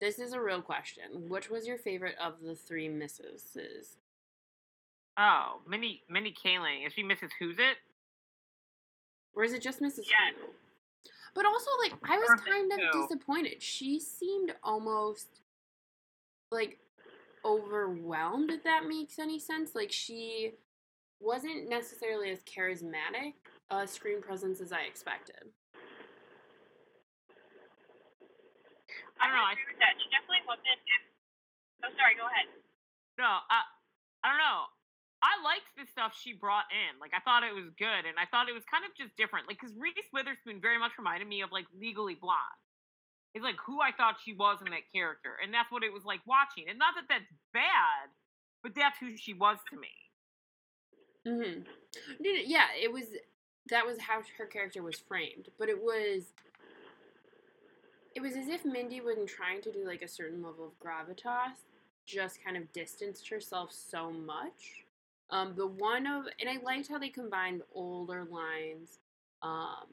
This 0.00 0.18
is 0.18 0.32
a 0.32 0.40
real 0.40 0.60
question. 0.60 1.28
Which 1.28 1.48
was 1.48 1.66
your 1.66 1.78
favorite 1.78 2.16
of 2.22 2.42
the 2.42 2.54
three 2.54 2.88
Mrs.'s? 2.88 3.96
Oh, 5.18 5.60
Mindy 5.66 6.02
Mindy 6.10 6.34
Kaling. 6.34 6.86
Is 6.86 6.92
she 6.92 7.02
Mrs. 7.02 7.30
Who's 7.38 7.58
It? 7.58 7.76
Or 9.34 9.44
is 9.44 9.52
it 9.52 9.62
just 9.62 9.80
Mrs. 9.80 10.04
Yes. 10.08 10.34
Who? 10.40 10.48
But 11.34 11.44
also, 11.44 11.70
like, 11.82 11.92
I 12.08 12.16
was 12.16 12.40
kind 12.48 12.72
of 12.72 12.80
disappointed. 12.92 13.62
She 13.62 14.00
seemed 14.00 14.54
almost 14.64 15.42
like 16.50 16.78
overwhelmed, 17.44 18.50
if 18.50 18.64
that 18.64 18.88
makes 18.88 19.18
any 19.18 19.38
sense. 19.38 19.74
Like, 19.74 19.92
she 19.92 20.52
wasn't 21.20 21.68
necessarily 21.68 22.30
as 22.30 22.40
charismatic 22.44 23.34
a 23.70 23.86
screen 23.86 24.22
presence 24.22 24.60
as 24.62 24.72
I 24.72 24.88
expected. 24.88 25.52
I 29.20 29.28
don't 29.28 29.36
know. 29.36 29.44
I 29.44 29.52
agree 29.52 29.68
with 29.68 29.80
that. 29.80 29.96
She 30.00 30.08
definitely 30.08 30.44
wasn't. 30.48 30.80
Oh, 31.84 31.92
sorry. 32.00 32.16
Go 32.16 32.24
ahead. 32.24 32.48
No, 33.18 33.44
I, 33.48 33.60
I 34.24 34.28
don't 34.32 34.40
know. 34.40 34.72
I 35.26 35.42
liked 35.42 35.74
the 35.74 35.90
stuff 35.90 36.14
she 36.14 36.38
brought 36.38 36.70
in. 36.70 37.02
Like, 37.02 37.10
I 37.10 37.18
thought 37.26 37.42
it 37.42 37.50
was 37.50 37.74
good, 37.74 38.06
and 38.06 38.14
I 38.14 38.30
thought 38.30 38.46
it 38.46 38.54
was 38.54 38.62
kind 38.70 38.86
of 38.86 38.94
just 38.94 39.18
different. 39.18 39.50
Like, 39.50 39.58
because 39.58 39.74
Reese 39.74 40.06
Witherspoon 40.14 40.62
very 40.62 40.78
much 40.78 40.94
reminded 40.94 41.26
me 41.26 41.42
of, 41.42 41.50
like, 41.50 41.66
Legally 41.74 42.14
Blonde. 42.14 42.62
It's 43.36 43.44
like 43.44 43.56
who 43.66 43.82
I 43.82 43.92
thought 43.92 44.16
she 44.24 44.32
was 44.32 44.60
in 44.64 44.70
that 44.72 44.90
character, 44.94 45.36
and 45.44 45.52
that's 45.52 45.70
what 45.70 45.82
it 45.82 45.92
was 45.92 46.06
like 46.06 46.20
watching. 46.26 46.70
And 46.70 46.78
not 46.78 46.94
that 46.96 47.04
that's 47.06 47.30
bad, 47.52 48.08
but 48.62 48.74
that's 48.74 48.96
who 48.98 49.14
she 49.14 49.34
was 49.34 49.58
to 49.68 49.76
me. 49.76 49.92
Mm-hmm. 51.26 51.60
No, 52.18 52.30
yeah, 52.46 52.68
it 52.80 52.90
was. 52.90 53.04
That 53.68 53.84
was 53.84 54.00
how 54.00 54.22
her 54.38 54.46
character 54.46 54.82
was 54.82 54.98
framed, 54.98 55.50
but 55.58 55.68
it 55.68 55.78
was. 55.78 56.32
It 58.14 58.22
was 58.22 58.36
as 58.36 58.48
if 58.48 58.64
Mindy, 58.64 59.02
when 59.02 59.26
trying 59.26 59.60
to 59.60 59.70
do 59.70 59.84
like 59.86 60.00
a 60.00 60.08
certain 60.08 60.42
level 60.42 60.64
of 60.64 60.78
gravitas, 60.80 61.66
just 62.06 62.42
kind 62.42 62.56
of 62.56 62.72
distanced 62.72 63.28
herself 63.28 63.70
so 63.70 64.10
much. 64.10 64.85
Um, 65.30 65.54
the 65.56 65.66
one 65.66 66.06
of, 66.06 66.24
and 66.40 66.48
I 66.48 66.62
liked 66.62 66.88
how 66.88 66.98
they 66.98 67.08
combined 67.08 67.62
older 67.74 68.26
lines, 68.30 68.98
um, 69.42 69.86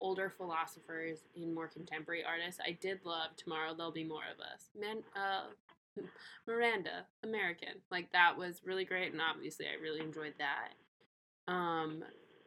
older 0.00 0.30
philosophers 0.36 1.20
and 1.36 1.54
more 1.54 1.68
contemporary 1.68 2.24
artists. 2.24 2.60
I 2.66 2.72
did 2.72 3.00
love 3.04 3.36
Tomorrow 3.36 3.74
There'll 3.74 3.92
Be 3.92 4.04
More 4.04 4.24
of 4.32 4.40
Us. 4.40 4.68
Man, 4.78 4.98
uh, 5.16 6.02
Miranda, 6.46 7.06
American. 7.24 7.80
Like 7.90 8.12
that 8.12 8.36
was 8.36 8.62
really 8.64 8.84
great, 8.84 9.12
and 9.12 9.20
obviously 9.22 9.66
I 9.66 9.80
really 9.82 10.00
enjoyed 10.00 10.34
that. 10.38 11.52
Um, 11.52 12.04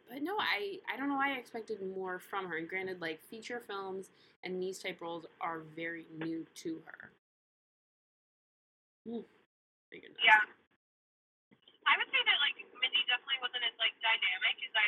but 0.10 0.22
no, 0.22 0.34
I 0.38 0.78
I 0.91 0.98
don't 0.98 1.10
know 1.10 1.15
why 1.15 1.36
I 1.36 1.39
expected 1.39 1.80
more 1.96 2.20
from 2.20 2.48
her. 2.48 2.58
And 2.58 2.70
granted, 2.70 3.02
like 3.02 3.22
feature 3.22 3.62
films 3.65 4.10
and 4.44 4.62
these 4.62 4.78
type 4.80 5.02
roles 5.02 5.26
are 5.41 5.62
very 5.76 6.06
new 6.20 6.46
to 6.56 6.82
her. 6.86 7.12
Yeah. 10.24 10.55
I 11.86 11.93
would 12.02 12.10
say 12.10 12.21
that 12.26 12.38
like 12.41 12.58
Mindy 12.82 13.02
definitely 13.06 13.39
wasn't 13.45 13.63
as 13.65 13.76
like 13.78 13.93
dynamic 14.02 14.56
as 14.65 14.74
I 14.76 14.88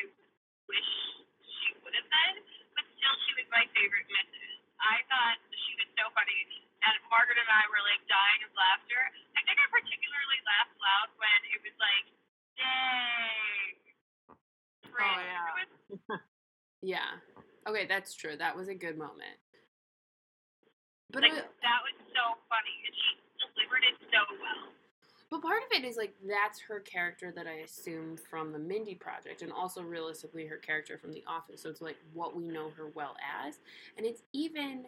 wish 0.70 0.90
she 1.42 1.70
would 1.86 1.94
have 1.96 2.10
been, 2.10 2.36
but 2.74 2.86
still 2.98 3.16
she 3.28 3.32
was 3.38 3.48
my 3.54 3.64
favorite 3.78 4.08
Mrs. 4.10 4.58
I 4.82 5.02
thought 5.10 5.38
she 5.54 5.74
was 5.82 5.90
so 5.98 6.06
funny, 6.14 6.38
and 6.86 6.94
Margaret 7.10 7.38
and 7.42 7.50
I 7.50 7.64
were 7.70 7.82
like 7.86 8.02
dying 8.10 8.42
of 8.46 8.52
laughter. 8.54 9.02
I 9.38 9.42
think 9.46 9.58
I 9.62 9.66
particularly 9.74 10.40
laughed 10.46 10.78
loud 10.78 11.10
when 11.18 11.40
it 11.54 11.60
was 11.66 11.76
like, 11.82 12.06
"Dang." 12.58 13.74
Oh, 14.30 14.90
Fran, 14.94 15.18
yeah. 15.22 15.50
was- 15.58 16.22
Yeah. 16.86 17.10
Okay, 17.66 17.86
that's 17.90 18.14
true. 18.14 18.38
That 18.38 18.54
was 18.56 18.70
a 18.70 18.78
good 18.78 18.98
moment. 19.02 19.38
But 21.10 21.24
like 21.26 21.34
it- 21.34 21.50
that 21.66 21.82
was 21.86 21.98
so 22.14 22.38
funny, 22.50 22.76
and 22.86 22.94
she 22.94 23.10
delivered 23.42 23.84
it 23.86 23.98
so 24.14 24.22
well. 24.42 24.66
But 25.30 25.42
part 25.42 25.62
of 25.64 25.78
it 25.78 25.86
is 25.86 25.98
like 25.98 26.14
that's 26.26 26.60
her 26.62 26.80
character 26.80 27.34
that 27.36 27.48
I 27.48 27.60
assume 27.60 28.18
from 28.30 28.54
the 28.54 28.60
Mindy 28.60 28.96
project, 28.96 29.42
and 29.42 29.52
also 29.52 29.82
realistically 29.82 30.46
her 30.46 30.58
character 30.58 30.98
from 30.98 31.12
The 31.12 31.24
Office. 31.28 31.62
So 31.62 31.70
it's 31.70 31.82
like 31.82 31.98
what 32.14 32.36
we 32.36 32.48
know 32.48 32.72
her 32.78 32.88
well 32.96 33.16
as, 33.46 33.56
and 33.98 34.06
it's 34.06 34.22
even. 34.34 34.86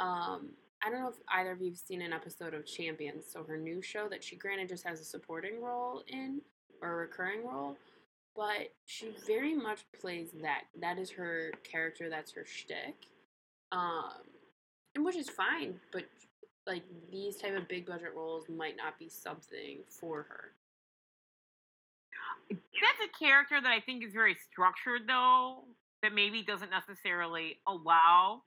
Um, 0.00 0.50
I 0.82 0.90
don't 0.90 1.00
know 1.00 1.08
if 1.08 1.16
either 1.32 1.52
of 1.52 1.60
you've 1.60 1.76
seen 1.76 2.02
an 2.02 2.12
episode 2.12 2.54
of 2.54 2.64
Champions, 2.64 3.24
so 3.30 3.42
her 3.42 3.56
new 3.56 3.82
show 3.82 4.08
that 4.08 4.22
she 4.22 4.36
granted 4.36 4.68
just 4.68 4.86
has 4.86 5.00
a 5.00 5.04
supporting 5.04 5.60
role 5.60 6.04
in 6.06 6.40
or 6.80 6.92
a 6.92 6.96
recurring 6.96 7.44
role, 7.44 7.76
but 8.36 8.72
she 8.86 9.12
very 9.26 9.54
much 9.54 9.80
plays 10.00 10.28
that. 10.40 10.62
That 10.80 10.98
is 10.98 11.10
her 11.10 11.50
character. 11.64 12.08
That's 12.08 12.32
her 12.32 12.44
shtick, 12.46 12.94
um, 13.72 14.22
and 14.94 15.04
which 15.04 15.16
is 15.16 15.28
fine. 15.28 15.80
But 15.92 16.04
like 16.68 16.84
these 17.10 17.36
type 17.36 17.56
of 17.56 17.66
big 17.66 17.86
budget 17.86 18.12
roles 18.14 18.44
might 18.48 18.76
not 18.76 18.98
be 18.98 19.08
something 19.08 19.78
for 19.88 20.22
her. 20.28 20.52
That's 22.50 23.02
a 23.04 23.10
character 23.18 23.60
that 23.60 23.72
I 23.72 23.80
think 23.80 24.04
is 24.04 24.12
very 24.12 24.36
structured, 24.52 25.08
though, 25.08 25.64
that 26.02 26.14
maybe 26.14 26.42
doesn't 26.42 26.70
necessarily 26.70 27.58
allow 27.66 28.42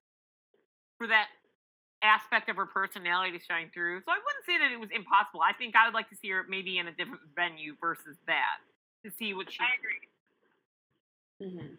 for 0.98 1.08
that 1.08 1.28
aspect 2.02 2.50
of 2.50 2.58
her 2.58 2.66
personality 2.66 3.38
to 3.38 3.42
shine 3.44 3.70
through. 3.74 4.02
So 4.06 4.10
I 4.10 4.18
wouldn't 4.18 4.46
say 4.46 4.58
that 4.58 4.74
it 4.74 4.80
was 4.82 4.90
impossible. 4.90 5.42
I 5.46 5.54
think 5.54 5.78
I 5.78 5.86
would 5.86 5.94
like 5.94 6.10
to 6.10 6.18
see 6.18 6.34
her 6.34 6.46
maybe 6.50 6.78
in 6.82 6.90
a 6.90 6.94
different 6.94 7.22
venue 7.38 7.78
versus 7.78 8.18
that 8.26 8.62
to 9.06 9.14
see 9.14 9.34
what 9.34 9.50
she. 9.54 9.62
I 9.62 9.74
agree. 9.78 10.02
Mm-hmm. 11.42 11.74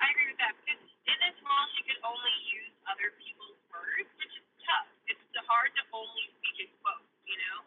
I 0.00 0.06
agree 0.12 0.28
with 0.28 0.40
that 0.40 0.52
because 0.60 0.80
in 0.80 1.18
this 1.24 1.36
role 1.44 1.66
she 1.76 1.84
could 1.88 2.00
only 2.04 2.36
use 2.52 2.72
other 2.88 3.12
people's 3.20 3.60
words, 3.68 4.08
which 4.20 4.32
is 4.32 4.44
tough. 4.64 4.88
It's 5.08 5.20
hard 5.48 5.72
to 5.75 5.75
only 5.94 6.24
speak 6.38 6.56
in 6.66 6.70
quotes, 6.80 7.10
you 7.26 7.36
know. 7.38 7.58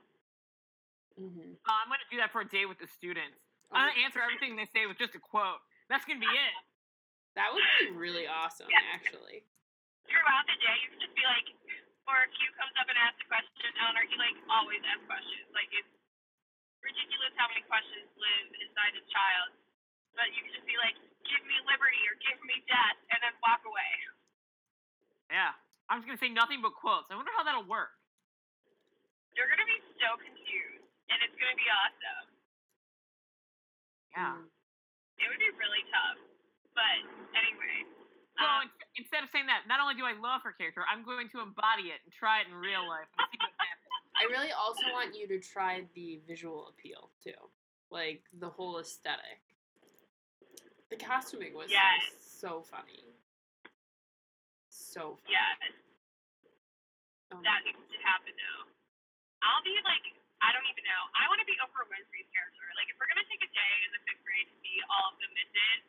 Mm-hmm. 1.27 1.51
Uh, 1.63 1.75
I'm 1.83 1.87
going 1.91 1.99
to 2.03 2.09
do 2.11 2.17
that 2.23 2.31
for 2.31 2.41
a 2.43 2.49
day 2.49 2.63
with 2.65 2.79
the 2.79 2.87
students. 2.87 3.39
I'm 3.69 3.85
going 3.85 3.95
to 3.95 4.01
answer 4.01 4.19
everything 4.23 4.57
they 4.57 4.65
say 4.71 4.89
with 4.89 4.97
just 4.97 5.13
a 5.13 5.21
quote. 5.21 5.61
That's 5.91 6.01
going 6.07 6.17
to 6.17 6.25
be 6.25 6.31
it. 6.31 6.55
That 7.37 7.53
would 7.53 7.61
be 7.85 7.93
really 7.93 8.25
awesome, 8.25 8.65
Yeah. 8.71 8.81
actually. 8.95 9.45
Throughout 10.09 10.45
the 10.49 10.57
day, 10.57 10.75
you 10.81 10.89
can 10.89 10.99
just 11.05 11.13
be 11.13 11.21
like, 11.21 11.45
or 12.09 12.17
if 12.25 12.33
Q 12.33 12.49
comes 12.57 12.73
up 12.81 12.89
and 12.89 12.97
asks 12.97 13.21
a 13.21 13.27
question, 13.29 13.69
Eleanor, 13.77 14.01
he 14.09 14.17
like 14.17 14.33
always 14.49 14.81
asks 14.81 15.05
questions. 15.05 15.45
Like 15.53 15.69
it's 15.69 15.93
ridiculous 16.81 17.29
how 17.37 17.45
many 17.45 17.61
questions 17.69 18.09
live 18.17 18.49
inside 18.57 18.97
a 18.97 19.05
child. 19.13 19.53
But 20.17 20.33
you 20.33 20.41
can 20.41 20.49
just 20.57 20.65
be 20.65 20.73
like, 20.81 20.97
give 21.29 21.43
me 21.45 21.53
liberty 21.69 22.01
or 22.09 22.17
give 22.25 22.41
me 22.41 22.57
death, 22.65 22.97
and 23.13 23.21
then 23.21 23.37
walk 23.45 23.61
away. 23.69 23.91
Yeah. 25.29 25.53
I 25.85 25.93
was 25.93 26.01
gonna 26.09 26.17
say 26.17 26.33
nothing 26.33 26.65
but 26.65 26.73
quotes. 26.73 27.13
I 27.13 27.15
wonder 27.17 27.29
how 27.37 27.45
that'll 27.45 27.69
work. 27.69 27.93
You're 29.39 29.47
gonna 29.47 29.63
be 29.71 29.79
so 30.03 30.19
confused, 30.19 30.83
and 31.07 31.17
it's 31.23 31.31
gonna 31.39 31.55
be 31.55 31.69
awesome. 31.71 32.27
Yeah. 34.11 34.35
It 35.23 35.25
would 35.31 35.39
be 35.39 35.47
really 35.55 35.83
tough, 35.95 36.19
but 36.75 36.99
anyway. 37.39 37.87
Well, 38.35 38.67
um, 38.67 38.71
instead 38.99 39.23
of 39.23 39.31
saying 39.31 39.47
that, 39.47 39.63
not 39.71 39.79
only 39.79 39.95
do 39.95 40.03
I 40.03 40.11
love 40.15 40.43
her 40.43 40.51
character, 40.51 40.83
I'm 40.87 41.07
going 41.07 41.31
to 41.35 41.39
embody 41.39 41.91
it 41.95 42.03
and 42.03 42.11
try 42.11 42.43
it 42.43 42.51
in 42.51 42.55
real 42.55 42.83
life 42.83 43.07
and 43.15 43.27
see 43.31 43.39
what 43.39 43.55
happens. 43.63 44.19
I 44.19 44.23
really 44.27 44.51
also 44.51 44.83
want 44.91 45.15
you 45.15 45.23
to 45.31 45.39
try 45.39 45.87
the 45.95 46.19
visual 46.27 46.67
appeal 46.75 47.11
too, 47.23 47.35
like 47.91 48.23
the 48.43 48.47
whole 48.51 48.79
aesthetic. 48.79 49.39
The 50.91 50.99
costuming 50.99 51.55
was 51.55 51.71
Yes. 51.71 52.11
so, 52.19 52.63
so 52.63 52.67
funny. 52.67 53.07
So 54.67 55.15
funny. 55.23 55.31
yeah, 55.31 55.51
Oh 57.31 57.39
that 57.43 57.61
needs 57.63 57.83
to 57.91 57.99
happen 58.03 58.33
now. 58.35 58.67
I'll 59.43 59.63
be 59.63 59.75
like, 59.87 60.03
I 60.39 60.51
don't 60.55 60.67
even 60.71 60.83
know. 60.87 61.03
I 61.15 61.27
want 61.27 61.39
to 61.43 61.47
be 61.47 61.55
Oprah 61.59 61.87
Winfrey's 61.87 62.27
character. 62.31 62.65
Like, 62.79 62.87
if 62.91 62.95
we're 62.99 63.11
gonna 63.11 63.27
take 63.27 63.43
a 63.43 63.51
day 63.51 63.75
in 63.87 63.91
the 63.95 64.01
fifth 64.07 64.23
grade 64.23 64.47
to 64.47 64.57
be 64.63 64.79
all 64.87 65.11
of 65.11 65.17
the 65.19 65.27
misses, 65.35 65.83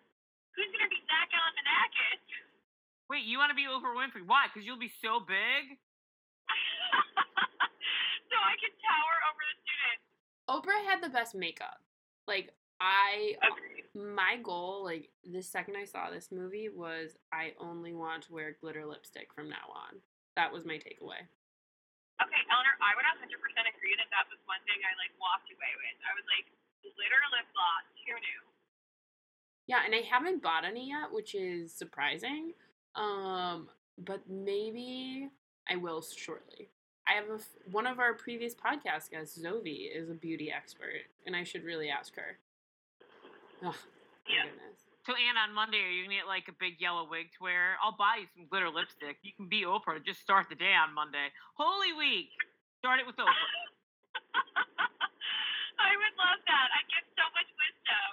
who's 0.54 0.70
gonna 0.74 0.90
be 0.90 0.98
Zach 1.06 1.30
Galifianakis? 1.30 2.22
Wait, 3.10 3.26
you 3.26 3.38
want 3.42 3.50
to 3.50 3.58
be 3.58 3.66
Oprah 3.66 3.94
Winfrey? 3.94 4.22
Why? 4.22 4.46
Because 4.46 4.62
you'll 4.62 4.78
be 4.78 4.92
so 5.02 5.18
big? 5.18 5.74
so 8.30 8.36
I 8.38 8.54
can 8.58 8.70
tower 8.78 9.14
over 9.26 9.42
the 9.42 9.56
students. 9.66 10.06
Oprah 10.46 10.82
had 10.86 11.02
the 11.02 11.10
best 11.10 11.34
makeup. 11.34 11.82
Like 12.30 12.54
I 12.80 13.34
Agreed. 13.42 13.90
my 13.94 14.38
goal, 14.42 14.84
like 14.84 15.10
the 15.28 15.42
second 15.42 15.76
I 15.76 15.84
saw 15.84 16.10
this 16.10 16.30
movie 16.30 16.68
was 16.68 17.16
I 17.32 17.52
only 17.60 17.92
want 17.94 18.24
to 18.24 18.32
wear 18.32 18.56
glitter 18.60 18.86
lipstick 18.86 19.34
from 19.34 19.48
now 19.48 19.66
on. 19.74 19.98
That 20.36 20.52
was 20.52 20.64
my 20.64 20.74
takeaway. 20.74 21.26
Okay, 22.80 22.88
Eleanor, 22.88 22.88
I 22.88 22.92
would 22.96 23.06
100% 23.28 23.76
agree 23.76 23.94
that 24.00 24.08
that 24.10 24.24
was 24.32 24.40
one 24.48 24.60
thing 24.64 24.80
I 24.80 24.92
like 24.96 25.12
walked 25.20 25.52
away 25.52 25.72
with. 25.76 25.96
I 26.04 26.12
was 26.16 26.24
like, 26.32 26.48
glitter 26.96 27.20
lip 27.36 27.48
gloss. 27.52 27.84
Who 28.08 28.14
knew? 28.16 28.40
Yeah, 29.68 29.84
and 29.84 29.94
I 29.94 30.00
haven't 30.02 30.42
bought 30.42 30.64
any 30.64 30.88
yet, 30.90 31.12
which 31.12 31.34
is 31.34 31.72
surprising. 31.72 32.52
Um, 32.96 33.68
but 34.00 34.24
maybe 34.28 35.28
I 35.68 35.76
will 35.76 36.02
shortly. 36.02 36.68
I 37.06 37.14
have 37.14 37.28
a 37.30 37.34
f- 37.38 37.56
one 37.70 37.86
of 37.86 37.98
our 37.98 38.14
previous 38.14 38.54
podcast 38.54 39.10
guests, 39.10 39.38
Zoe, 39.40 39.90
is 39.92 40.10
a 40.10 40.14
beauty 40.14 40.50
expert, 40.50 41.06
and 41.26 41.36
I 41.36 41.44
should 41.44 41.64
really 41.64 41.88
ask 41.90 42.14
her. 42.16 42.38
Oh, 43.62 43.70
my 43.70 43.74
Yeah. 44.26 44.44
goodness. 44.46 44.80
So, 45.06 45.14
Anne, 45.16 45.36
on 45.36 45.54
Monday, 45.54 45.78
are 45.80 45.90
you 45.90 46.02
going 46.04 46.10
to 46.16 46.22
get 46.22 46.26
like 46.28 46.46
a 46.48 46.52
big 46.60 46.80
yellow 46.80 47.08
wig 47.08 47.32
to 47.38 47.42
wear? 47.42 47.76
I'll 47.82 47.96
buy 47.96 48.16
you 48.20 48.26
some 48.36 48.46
glitter 48.46 48.68
lipstick. 48.70 49.16
You 49.22 49.32
can 49.32 49.48
be 49.48 49.62
Oprah. 49.62 50.04
Just 50.04 50.20
start 50.20 50.46
the 50.48 50.54
day 50.54 50.74
on 50.74 50.92
Monday. 50.94 51.32
Holy 51.54 51.92
Week. 51.94 52.30
Start 52.80 52.96
it 52.96 53.04
with 53.04 53.20
Oprah. 53.20 53.28
I 55.84 55.92
would 56.00 56.16
love 56.16 56.40
that. 56.48 56.68
I 56.72 56.80
get 56.88 57.04
so 57.12 57.28
much 57.36 57.44
wisdom. 57.52 58.08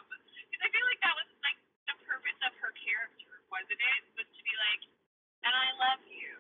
Because 0.52 0.60
I 0.60 0.68
feel 0.76 0.84
like 0.92 1.00
that 1.08 1.16
was 1.16 1.30
like 1.40 1.56
the 1.88 1.96
purpose 2.04 2.36
of 2.44 2.52
her 2.60 2.76
character, 2.76 3.32
wasn't 3.48 3.80
it? 3.80 4.02
Was 4.20 4.28
to 4.28 4.42
be 4.44 4.52
like, 4.68 4.84
and 5.48 5.56
I 5.56 5.72
love 5.80 6.04
you. 6.12 6.36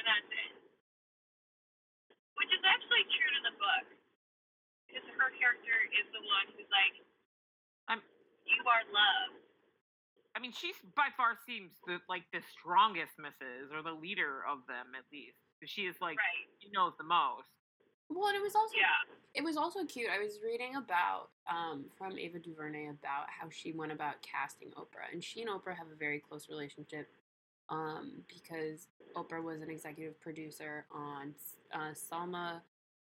And 0.00 0.04
that's 0.08 0.32
it. 0.32 0.56
Which 2.40 2.48
is 2.56 2.64
actually 2.64 3.04
true 3.20 3.32
to 3.36 3.42
the 3.52 3.54
book. 3.60 3.86
Because 4.88 5.04
her 5.12 5.28
character 5.36 5.76
is 5.92 6.08
the 6.16 6.24
one 6.24 6.56
who's 6.56 6.72
like, 6.72 6.96
I'm- 7.92 8.08
you 8.48 8.64
are 8.64 8.80
love. 8.88 9.36
I 10.32 10.40
mean, 10.40 10.56
she's 10.56 10.80
by 10.96 11.12
far 11.20 11.36
seems 11.44 11.68
the, 11.84 12.00
like 12.08 12.24
the 12.32 12.40
strongest 12.56 13.12
Mrs. 13.20 13.76
or 13.76 13.84
the 13.84 13.92
leader 13.92 14.40
of 14.48 14.64
them, 14.64 14.96
at 14.96 15.04
least. 15.12 15.36
'Cause 15.62 15.70
She 15.70 15.86
is 15.86 16.00
like, 16.00 16.18
Right. 16.18 16.48
she 16.58 16.70
knows 16.70 16.92
the 16.98 17.04
most. 17.04 17.46
Well, 18.08 18.26
and 18.26 18.36
it 18.36 18.42
was 18.42 18.56
also 18.56 18.74
Yeah. 18.76 18.88
it 19.34 19.42
was 19.44 19.56
also 19.56 19.86
cute. 19.86 20.10
I 20.10 20.18
was 20.18 20.40
reading 20.42 20.74
about 20.74 21.30
um, 21.46 21.88
from 21.96 22.18
Ava 22.18 22.40
DuVernay 22.40 22.88
about 22.88 23.30
how 23.30 23.48
she 23.48 23.70
went 23.72 23.92
about 23.92 24.20
casting 24.22 24.72
Oprah, 24.72 25.10
and 25.12 25.22
she 25.22 25.40
and 25.40 25.48
Oprah 25.50 25.76
have 25.76 25.88
a 25.90 25.94
very 25.94 26.18
close 26.18 26.48
relationship 26.48 27.08
um, 27.68 28.24
because 28.28 28.88
Oprah 29.14 29.42
was 29.42 29.62
an 29.62 29.70
executive 29.70 30.20
producer 30.20 30.84
on 30.90 31.34
uh, 31.72 31.94
Selma 31.94 32.62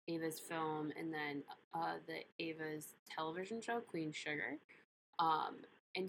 Ava's 0.07 0.39
film, 0.39 0.93
and 0.97 1.13
then 1.13 1.43
uh, 1.75 1.99
the 2.07 2.25
Ava's 2.39 2.95
television 3.11 3.61
show 3.61 3.81
Queen 3.81 4.13
Sugar. 4.13 4.59
Um, 5.19 5.65
and 5.97 6.09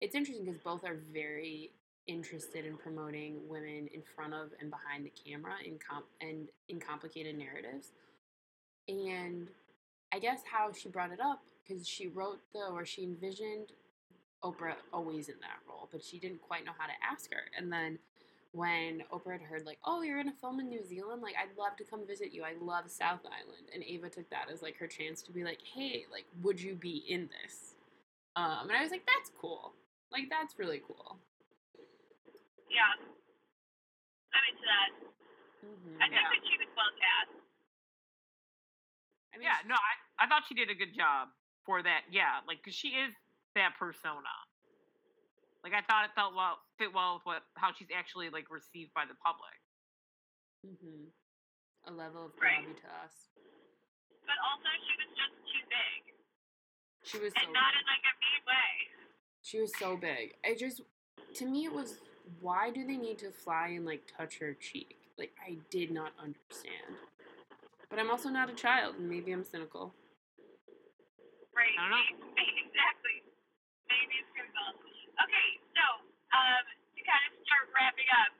it's 0.00 0.14
interesting 0.14 0.46
because 0.46 0.60
both 0.62 0.84
are 0.84 0.96
very 1.12 1.70
interested 2.08 2.64
in 2.64 2.76
promoting 2.76 3.40
women 3.48 3.88
in 3.94 4.02
front 4.14 4.34
of 4.34 4.50
and 4.60 4.70
behind 4.70 5.04
the 5.04 5.12
camera 5.24 5.54
in 5.64 5.78
comp 5.78 6.06
and 6.20 6.48
in 6.68 6.80
complicated 6.80 7.36
narratives 7.38 7.92
and 8.88 9.48
I 10.12 10.18
guess 10.18 10.40
how 10.50 10.72
she 10.72 10.88
brought 10.88 11.12
it 11.12 11.20
up 11.20 11.42
because 11.66 11.86
she 11.86 12.08
wrote 12.08 12.40
the 12.52 12.66
or 12.72 12.84
she 12.84 13.04
envisioned 13.04 13.72
Oprah 14.44 14.74
always 14.92 15.28
in 15.28 15.36
that 15.40 15.60
role, 15.68 15.88
but 15.92 16.02
she 16.02 16.18
didn't 16.18 16.42
quite 16.42 16.64
know 16.64 16.72
how 16.76 16.86
to 16.86 16.92
ask 17.10 17.32
her. 17.32 17.42
And 17.56 17.72
then 17.72 17.98
when 18.52 19.02
Oprah 19.12 19.32
had 19.32 19.42
heard 19.42 19.64
like, 19.64 19.78
"Oh, 19.84 20.02
you're 20.02 20.16
gonna 20.22 20.36
film 20.40 20.60
in 20.60 20.68
New 20.68 20.84
Zealand. 20.84 21.22
Like, 21.22 21.36
I'd 21.36 21.56
love 21.56 21.76
to 21.76 21.84
come 21.84 22.06
visit 22.06 22.32
you. 22.32 22.42
I 22.42 22.54
love 22.60 22.90
South 22.90 23.20
Island." 23.24 23.70
And 23.72 23.82
Ava 23.82 24.10
took 24.10 24.28
that 24.30 24.50
as 24.50 24.60
like 24.60 24.76
her 24.76 24.86
chance 24.86 25.22
to 25.22 25.32
be 25.32 25.44
like, 25.44 25.62
"Hey, 25.62 26.06
like, 26.10 26.26
would 26.42 26.60
you 26.60 26.74
be 26.74 26.98
in 27.08 27.30
this?" 27.42 27.76
Um, 28.36 28.68
and 28.68 28.72
I 28.72 28.82
was 28.82 28.90
like, 28.90 29.06
"That's 29.06 29.30
cool. 29.40 29.72
Like, 30.10 30.28
that's 30.28 30.58
really 30.58 30.82
cool." 30.86 31.18
Yeah. 32.72 32.96
I'm 34.32 34.44
into 34.48 34.64
that. 34.64 34.90
Mm-hmm. 35.60 35.96
I 36.00 36.04
think 36.08 36.24
Yeah. 36.24 36.32
that 36.32 36.42
she 36.48 36.54
was 36.56 36.70
well 36.72 36.92
cast. 36.96 37.32
I 39.32 39.38
mean, 39.38 39.44
Yeah, 39.44 39.60
no, 39.68 39.76
I, 39.76 40.24
I 40.24 40.28
thought 40.28 40.44
she 40.48 40.54
did 40.56 40.70
a 40.72 40.74
good 40.74 40.94
job 40.96 41.28
for 41.64 41.82
that. 41.82 42.08
Yeah, 42.10 42.40
like, 42.48 42.58
because 42.64 42.74
she 42.74 42.96
is 42.96 43.12
that 43.54 43.76
persona. 43.78 44.32
Like, 45.62 45.74
I 45.76 45.82
thought 45.84 46.04
it 46.08 46.14
felt 46.16 46.34
well, 46.34 46.58
fit 46.78 46.92
well 46.92 47.20
with 47.20 47.24
what 47.28 47.42
how 47.54 47.70
she's 47.76 47.92
actually 47.94 48.30
like 48.30 48.50
received 48.50 48.92
by 48.94 49.04
the 49.06 49.14
public. 49.20 49.54
hmm 50.64 51.08
a 51.86 51.90
level 51.90 52.26
of 52.26 52.36
gravity 52.38 52.78
Right. 52.78 52.78
gravitas. 52.78 53.14
But 54.22 54.38
also, 54.38 54.70
she 54.86 54.94
was 55.02 55.10
just 55.18 55.34
too 55.50 55.64
big. 55.66 56.00
She 57.02 57.18
was 57.18 57.32
so 57.34 57.42
And 57.42 57.52
not 57.52 57.74
in 57.74 57.84
like 57.90 58.06
a 58.06 58.14
mean 58.22 58.42
way. 58.46 58.70
She 59.42 59.58
was 59.60 59.72
so 59.76 59.96
big. 59.96 60.34
I 60.46 60.54
just, 60.54 60.82
to 61.42 61.44
me, 61.46 61.66
it 61.66 61.72
was 61.74 61.98
why 62.40 62.70
do 62.70 62.86
they 62.86 62.96
need 62.96 63.18
to 63.18 63.30
fly 63.30 63.68
and 63.76 63.86
like 63.86 64.02
touch 64.06 64.38
her 64.38 64.54
cheek? 64.54 64.98
Like, 65.18 65.32
I 65.38 65.58
did 65.70 65.90
not 65.90 66.12
understand. 66.18 66.96
But 67.90 67.98
I'm 67.98 68.10
also 68.10 68.28
not 68.32 68.48
a 68.48 68.56
child, 68.56 68.96
and 68.96 69.08
maybe 69.08 69.32
I'm 69.32 69.44
cynical. 69.44 69.92
Right. 71.52 71.76
I 71.76 71.84
don't 71.84 71.92
know. 71.92 72.06
exactly. 72.64 73.20
Maybe 73.92 74.24
it's 74.24 74.32
criminal. 74.32 74.72
Okay, 75.20 75.48
so 75.76 75.84
um, 76.32 76.64
to 76.96 77.00
kind 77.04 77.22
of 77.28 77.32
start 77.44 77.68
wrapping 77.76 78.08
up, 78.08 78.32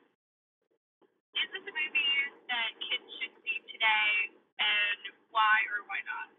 is 1.37 1.47
this 1.53 1.61
a 1.61 1.73
movie 1.73 2.17
that 2.49 2.69
kids 2.81 3.05
should 3.21 3.35
see 3.45 3.57
today, 3.69 4.33
and 4.57 5.01
why 5.29 5.61
or 5.69 5.85
why 5.85 6.01
not? 6.09 6.33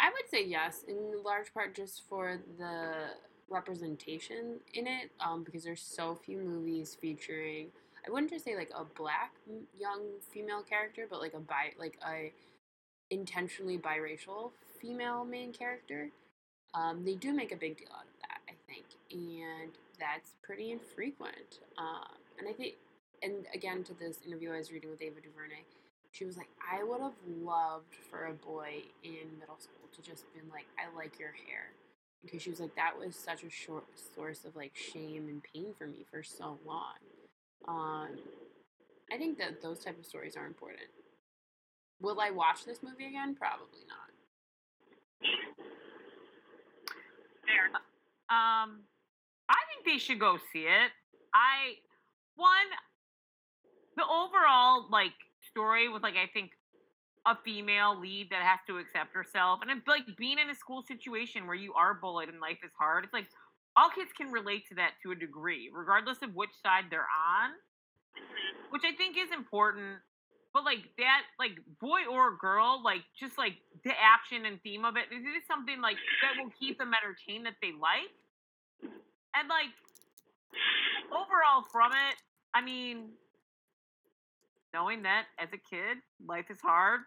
I 0.00 0.08
would 0.08 0.28
say 0.32 0.44
yes, 0.44 0.84
in 0.88 1.20
large 1.24 1.52
part 1.52 1.76
just 1.76 2.08
for 2.08 2.40
the 2.56 3.12
representation 3.48 4.60
in 4.74 4.86
it, 4.86 5.10
um, 5.20 5.44
because 5.44 5.64
there's 5.64 5.82
so 5.82 6.14
few 6.14 6.38
movies 6.38 6.96
featuring. 7.00 7.68
I 8.06 8.10
wouldn't 8.10 8.30
just 8.30 8.44
say 8.44 8.56
like 8.56 8.70
a 8.76 8.84
black 8.84 9.32
young 9.78 10.00
female 10.32 10.62
character, 10.62 11.06
but 11.08 11.20
like 11.20 11.34
a 11.34 11.40
bi, 11.40 11.72
like 11.78 11.98
a 12.06 12.32
intentionally 13.10 13.78
biracial 13.78 14.50
female 14.80 15.24
main 15.24 15.52
character. 15.52 16.10
Um, 16.74 17.04
they 17.04 17.14
do 17.14 17.32
make 17.32 17.52
a 17.52 17.56
big 17.56 17.78
deal 17.78 17.88
out 17.94 18.04
of 18.04 18.20
that, 18.22 18.40
I 18.48 18.54
think, 18.66 18.84
and 19.10 19.72
that's 19.98 20.34
pretty 20.42 20.72
infrequent. 20.72 21.60
Um, 21.78 22.18
and 22.38 22.48
I 22.48 22.52
think, 22.52 22.74
and 23.22 23.46
again, 23.54 23.82
to 23.84 23.94
this 23.94 24.18
interview 24.26 24.52
I 24.52 24.58
was 24.58 24.70
reading 24.70 24.90
with 24.90 25.00
Ava 25.00 25.20
DuVernay, 25.20 25.64
she 26.12 26.24
was 26.24 26.36
like, 26.36 26.48
I 26.60 26.82
would 26.82 27.00
have 27.00 27.16
loved 27.42 27.94
for 28.10 28.26
a 28.26 28.32
boy 28.32 28.82
in 29.04 29.38
middle 29.38 29.58
school 29.58 29.88
to 29.94 30.02
just 30.02 30.24
been 30.34 30.48
like, 30.50 30.66
I 30.78 30.94
like 30.96 31.18
your 31.18 31.32
hair. 31.46 31.72
Because 32.26 32.42
she 32.42 32.50
was 32.50 32.60
like, 32.60 32.74
that 32.74 32.92
was 32.98 33.14
such 33.14 33.44
a 33.44 33.50
short 33.50 33.84
source 34.14 34.44
of 34.44 34.54
like 34.56 34.72
shame 34.74 35.28
and 35.28 35.42
pain 35.54 35.72
for 35.78 35.86
me 35.86 36.04
for 36.10 36.22
so 36.22 36.58
long. 36.66 36.98
Um, 37.68 38.08
I 39.12 39.16
think 39.16 39.38
that 39.38 39.62
those 39.62 39.78
type 39.78 39.98
of 39.98 40.04
stories 40.04 40.36
are 40.36 40.46
important. 40.46 40.88
Will 42.00 42.20
I 42.20 42.30
watch 42.30 42.64
this 42.66 42.82
movie 42.82 43.06
again? 43.06 43.34
Probably 43.34 43.80
not. 43.88 44.10
There. 47.46 47.70
Um, 48.28 48.80
I 49.48 49.60
think 49.70 49.86
they 49.86 49.98
should 49.98 50.18
go 50.18 50.36
see 50.52 50.62
it. 50.62 50.90
I 51.32 51.78
one 52.34 52.50
the 53.96 54.02
overall 54.02 54.88
like 54.90 55.12
story 55.50 55.88
with 55.88 56.02
like 56.02 56.16
I 56.16 56.28
think 56.32 56.50
a 57.26 57.36
female 57.44 57.98
lead 57.98 58.30
that 58.30 58.42
has 58.42 58.60
to 58.68 58.78
accept 58.78 59.12
herself 59.12 59.58
and 59.60 59.70
it's 59.70 59.88
like 59.88 60.06
being 60.16 60.38
in 60.38 60.48
a 60.48 60.54
school 60.54 60.82
situation 60.86 61.46
where 61.46 61.56
you 61.56 61.74
are 61.74 61.92
bullied 61.94 62.28
and 62.28 62.40
life 62.40 62.58
is 62.64 62.70
hard. 62.78 63.04
It's 63.04 63.12
like 63.12 63.26
all 63.76 63.90
kids 63.90 64.10
can 64.16 64.30
relate 64.30 64.66
to 64.68 64.74
that 64.76 64.92
to 65.02 65.10
a 65.10 65.14
degree, 65.14 65.68
regardless 65.74 66.18
of 66.22 66.34
which 66.34 66.54
side 66.62 66.84
they're 66.88 67.10
on, 67.10 67.50
which 68.70 68.82
I 68.86 68.96
think 68.96 69.16
is 69.18 69.28
important. 69.34 69.98
But 70.54 70.64
like 70.64 70.88
that, 70.96 71.22
like 71.38 71.58
boy 71.80 72.08
or 72.10 72.36
girl, 72.36 72.80
like 72.82 73.02
just 73.18 73.36
like 73.36 73.58
the 73.84 73.92
action 73.92 74.46
and 74.46 74.62
theme 74.62 74.86
of 74.86 74.96
it, 74.96 75.12
it 75.12 75.20
is 75.20 75.44
something 75.46 75.82
like 75.82 75.96
that 76.22 76.42
will 76.42 76.50
keep 76.58 76.78
them 76.78 76.92
entertained 76.94 77.44
that 77.44 77.60
they 77.60 77.72
like. 77.76 78.08
And 79.34 79.48
like 79.50 79.74
overall 81.12 81.66
from 81.70 81.92
it, 81.92 82.16
I 82.54 82.62
mean, 82.62 83.10
knowing 84.72 85.02
that 85.02 85.26
as 85.38 85.48
a 85.52 85.58
kid, 85.58 85.98
life 86.24 86.46
is 86.50 86.60
hard 86.62 87.00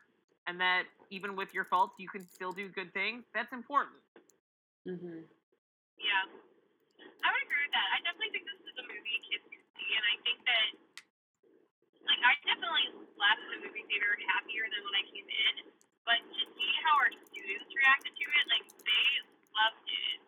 and 0.50 0.58
that 0.58 0.90
even 1.14 1.38
with 1.38 1.54
your 1.54 1.62
faults, 1.62 1.94
you 2.02 2.10
can 2.10 2.26
still 2.26 2.50
do 2.50 2.66
good 2.74 2.90
things, 2.90 3.22
that's 3.38 3.54
important. 3.54 4.02
Mm-hmm. 4.90 5.22
Yeah. 6.02 6.26
I 7.22 7.28
would 7.30 7.44
agree 7.46 7.62
with 7.70 7.76
that. 7.78 7.88
I 7.94 8.02
definitely 8.02 8.34
think 8.34 8.50
this 8.50 8.58
is 8.66 8.74
a 8.82 8.86
movie 8.90 9.20
kids 9.30 9.46
can 9.46 9.62
see, 9.78 9.90
and 9.94 10.06
I 10.10 10.16
think 10.26 10.40
that, 10.50 10.68
like, 12.10 12.22
I 12.26 12.34
definitely 12.50 12.98
left 13.14 13.46
the 13.46 13.62
movie 13.62 13.86
theater 13.86 14.18
happier 14.26 14.66
than 14.74 14.82
when 14.82 14.96
I 14.98 15.06
came 15.06 15.30
in, 15.30 15.56
but 16.02 16.18
to 16.18 16.44
see 16.58 16.72
how 16.82 16.98
our 16.98 17.14
students 17.30 17.70
reacted 17.70 18.18
to 18.18 18.26
it, 18.26 18.46
like, 18.50 18.66
they 18.82 19.08
loved 19.54 19.86
it. 19.86 20.20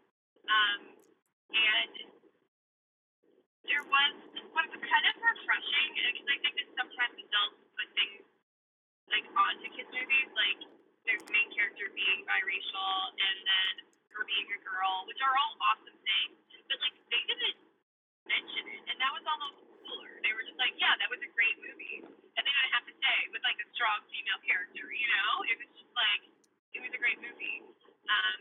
Um, 0.46 0.80
and 1.50 1.94
there 3.66 3.86
was 3.90 4.14
what 4.54 4.70
was 4.70 4.84
kind 4.86 5.06
of 5.10 5.16
refreshing, 5.18 5.88
because 5.98 6.28
I 6.30 6.38
think 6.46 6.54
that 6.62 6.70
sometimes 6.78 7.16
adults 7.18 7.58
put 7.74 7.90
things, 7.96 8.22
like, 9.12 9.28
onto 9.36 9.68
kids' 9.76 9.92
movies, 9.92 10.30
like, 10.34 10.60
their 11.06 11.20
main 11.34 11.50
character 11.54 11.90
being 11.94 12.22
biracial, 12.30 12.94
and 13.18 13.38
then 13.46 13.74
her 14.14 14.24
being 14.28 14.48
a 14.54 14.60
girl, 14.62 15.06
which 15.10 15.22
are 15.24 15.34
all 15.34 15.54
awesome 15.72 15.98
things. 15.98 16.38
But 16.70 16.78
like 16.80 16.96
they 17.10 17.24
didn't 17.26 17.58
mention 18.30 18.64
it, 18.70 18.84
and 18.92 18.98
that 19.02 19.12
was 19.12 19.26
almost 19.26 19.58
cooler. 19.84 20.14
They 20.24 20.34
were 20.36 20.46
just 20.46 20.60
like, 20.62 20.76
"Yeah, 20.78 20.94
that 21.02 21.10
was 21.10 21.20
a 21.26 21.32
great 21.34 21.58
movie," 21.60 22.06
and 22.06 22.42
they 22.46 22.54
didn't 22.54 22.74
have 22.76 22.86
to 22.88 22.96
say 22.96 23.18
with 23.34 23.44
like 23.44 23.60
a 23.60 23.68
strong 23.76 24.00
female 24.14 24.40
character. 24.46 24.86
You 24.94 25.08
know, 25.10 25.30
it 25.50 25.58
was 25.60 25.70
just 25.76 25.94
like 25.98 26.24
it 26.78 26.82
was 26.86 26.92
a 26.94 27.02
great 27.02 27.20
movie. 27.20 27.66
Um, 28.08 28.40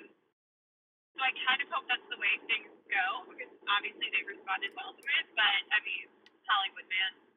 so 1.17 1.19
I 1.27 1.33
kind 1.49 1.61
of 1.65 1.69
hope 1.75 1.87
that's 1.91 2.07
the 2.13 2.21
way 2.21 2.39
things 2.47 2.71
go 2.87 3.27
because 3.27 3.51
obviously 3.67 4.09
they 4.15 4.23
responded 4.29 4.71
well 4.77 4.95
to 4.95 5.03
it. 5.03 5.27
But 5.35 5.61
I 5.75 5.79
mean, 5.83 6.07
Hollywood 6.47 6.87
man. 6.87 7.30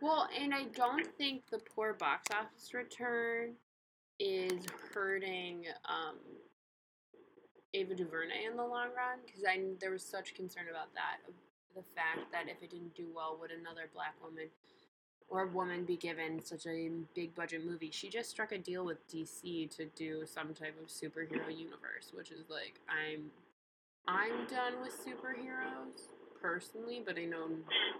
Well, 0.00 0.28
and 0.38 0.54
I 0.54 0.64
don't 0.74 1.06
think 1.16 1.42
the 1.50 1.58
poor 1.74 1.94
box 1.94 2.26
office 2.32 2.74
return 2.74 3.54
is 4.20 4.64
hurting 4.92 5.64
um, 5.86 6.16
Ava 7.74 7.94
DuVernay 7.94 8.44
in 8.50 8.56
the 8.56 8.62
long 8.62 8.88
run 8.96 9.18
because 9.24 9.42
I 9.46 9.60
there 9.80 9.90
was 9.90 10.02
such 10.02 10.34
concern 10.34 10.64
about 10.70 10.92
that 10.94 11.18
the 11.76 11.82
fact 11.94 12.32
that 12.32 12.48
if 12.48 12.62
it 12.62 12.70
didn't 12.70 12.96
do 12.96 13.06
well, 13.14 13.36
would 13.38 13.50
another 13.50 13.88
black 13.94 14.14
woman 14.22 14.48
or 15.28 15.46
woman 15.46 15.84
be 15.84 15.96
given 15.96 16.42
such 16.42 16.66
a 16.66 16.90
big 17.14 17.34
budget 17.34 17.64
movie? 17.64 17.90
She 17.92 18.08
just 18.08 18.30
struck 18.30 18.52
a 18.52 18.58
deal 18.58 18.84
with 18.84 19.06
DC 19.08 19.70
to 19.76 19.84
do 19.94 20.24
some 20.24 20.54
type 20.54 20.74
of 20.82 20.88
superhero 20.88 21.50
universe, 21.50 22.12
which 22.14 22.30
is 22.30 22.48
like 22.48 22.80
I'm 22.88 23.30
I'm 24.08 24.46
done 24.46 24.80
with 24.80 24.92
superheroes 24.92 26.08
personally, 26.40 27.02
but 27.04 27.18
I 27.18 27.24
know 27.24 27.48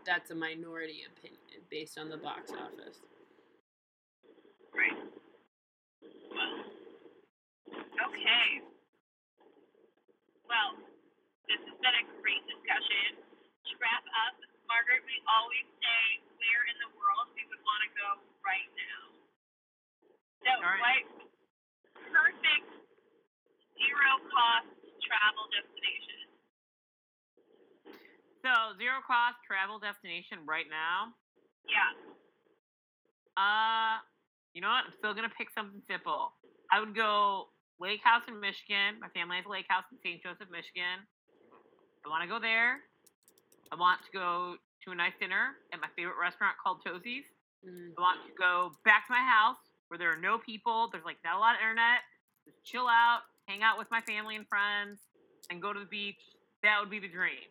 that's 0.07 0.31
a 0.31 0.35
minority 0.35 1.05
opinion 1.07 1.46
based 1.71 1.99
on 1.99 2.09
the 2.09 2.17
box 2.17 2.53
office. 2.53 3.01
Right. 4.75 4.97
Well. 6.31 6.55
Okay. 8.11 8.49
Well, 10.47 10.79
this 11.51 11.59
has 11.59 11.77
been 11.83 11.97
a 11.97 12.05
great 12.23 12.45
discussion. 12.47 13.19
To 13.67 13.73
wrap 13.83 14.07
up, 14.29 14.39
Margaret, 14.71 15.03
we 15.11 15.19
always 15.27 15.67
say 15.83 16.03
where 16.39 16.65
in 16.71 16.77
the 16.79 16.91
world 16.95 17.35
we 17.35 17.43
would 17.51 17.63
want 17.67 17.83
to 17.83 17.91
go 17.99 18.09
right 18.47 18.71
now. 18.79 19.03
So, 20.47 20.51
All 20.63 20.71
right. 20.79 21.03
what 21.11 21.27
perfect 22.15 22.71
zero 23.75 24.11
cost 24.31 24.71
travel 25.03 25.51
destination? 25.51 26.21
So, 28.47 28.79
zero 28.79 29.03
cost 29.03 29.43
travel 29.43 29.83
destination 29.83 30.47
right 30.47 30.71
now. 30.71 31.11
Yeah. 31.69 31.93
Uh, 33.37 34.01
you 34.55 34.63
know 34.63 34.73
what? 34.73 34.89
I'm 34.89 34.97
still 34.99 35.15
gonna 35.15 35.33
pick 35.37 35.49
something 35.53 35.83
simple. 35.91 36.33
I 36.73 36.81
would 36.81 36.97
go 36.97 37.53
Lake 37.79 38.01
House 38.03 38.23
in 38.29 38.41
Michigan. 38.41 38.97
My 39.01 39.13
family 39.13 39.37
has 39.37 39.47
a 39.47 39.53
lake 39.53 39.69
house 39.69 39.85
in 39.93 39.99
St. 40.01 40.23
Joseph, 40.23 40.49
Michigan. 40.49 41.05
I 42.05 42.09
want 42.09 42.23
to 42.23 42.31
go 42.31 42.41
there. 42.41 42.81
I 43.69 43.77
want 43.77 44.01
to 44.07 44.11
go 44.15 44.57
to 44.87 44.87
a 44.93 44.97
nice 44.97 45.13
dinner 45.19 45.59
at 45.75 45.83
my 45.83 45.91
favorite 45.99 46.17
restaurant 46.17 46.55
called 46.63 46.81
Tosi's. 46.87 47.27
Mm. 47.67 47.93
I 47.93 48.01
want 48.01 48.23
to 48.25 48.33
go 48.39 48.79
back 48.87 49.11
to 49.11 49.13
my 49.13 49.23
house 49.23 49.59
where 49.89 49.99
there 49.99 50.11
are 50.11 50.21
no 50.21 50.39
people. 50.39 50.89
There's 50.91 51.05
like 51.05 51.19
not 51.27 51.37
a 51.37 51.43
lot 51.43 51.59
of 51.59 51.61
internet. 51.61 52.07
Just 52.47 52.63
chill 52.63 52.87
out, 52.87 53.27
hang 53.51 53.67
out 53.67 53.77
with 53.77 53.91
my 53.91 54.01
family 54.07 54.39
and 54.39 54.47
friends, 54.47 55.03
and 55.51 55.61
go 55.61 55.75
to 55.75 55.81
the 55.83 55.91
beach. 55.91 56.23
That 56.63 56.79
would 56.79 56.91
be 56.91 57.03
the 57.03 57.11
dream. 57.11 57.43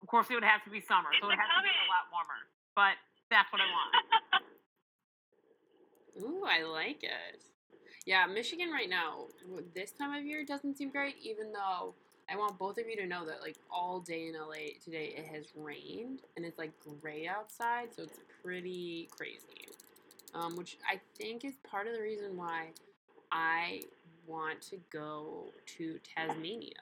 Of 0.00 0.06
course, 0.08 0.30
it 0.30 0.38
would 0.38 0.46
have 0.46 0.62
to 0.64 0.70
be 0.70 0.80
summer, 0.80 1.10
so 1.18 1.26
it 1.26 1.34
would 1.34 1.42
have 1.42 1.50
to 1.50 1.66
be 1.66 1.74
a 1.74 1.90
lot 1.90 2.06
warmer. 2.14 2.40
But 2.78 2.94
that's 3.30 3.52
what 3.52 3.60
I 3.60 3.64
want. 3.64 3.92
Ooh, 6.22 6.44
I 6.46 6.62
like 6.64 7.02
it. 7.02 7.42
Yeah, 8.06 8.26
Michigan 8.26 8.70
right 8.70 8.88
now, 8.88 9.26
this 9.74 9.90
time 9.90 10.14
of 10.14 10.24
year 10.24 10.44
doesn't 10.44 10.78
seem 10.78 10.90
great, 10.90 11.16
even 11.22 11.52
though 11.52 11.94
I 12.30 12.36
want 12.36 12.58
both 12.58 12.78
of 12.78 12.88
you 12.88 12.96
to 12.96 13.06
know 13.06 13.26
that, 13.26 13.40
like, 13.40 13.56
all 13.70 14.00
day 14.00 14.28
in 14.28 14.34
LA 14.34 14.78
today 14.82 15.14
it 15.16 15.26
has 15.26 15.46
rained 15.56 16.20
and 16.36 16.44
it's 16.46 16.58
like 16.58 16.72
gray 17.00 17.26
outside, 17.26 17.88
so 17.94 18.02
it's 18.04 18.20
pretty 18.42 19.08
crazy. 19.16 19.68
Um, 20.34 20.56
which 20.56 20.76
I 20.88 21.00
think 21.16 21.44
is 21.44 21.54
part 21.68 21.86
of 21.86 21.94
the 21.94 22.02
reason 22.02 22.36
why 22.36 22.68
I 23.32 23.82
want 24.26 24.60
to 24.62 24.78
go 24.92 25.46
to 25.78 25.98
Tasmania. 26.14 26.72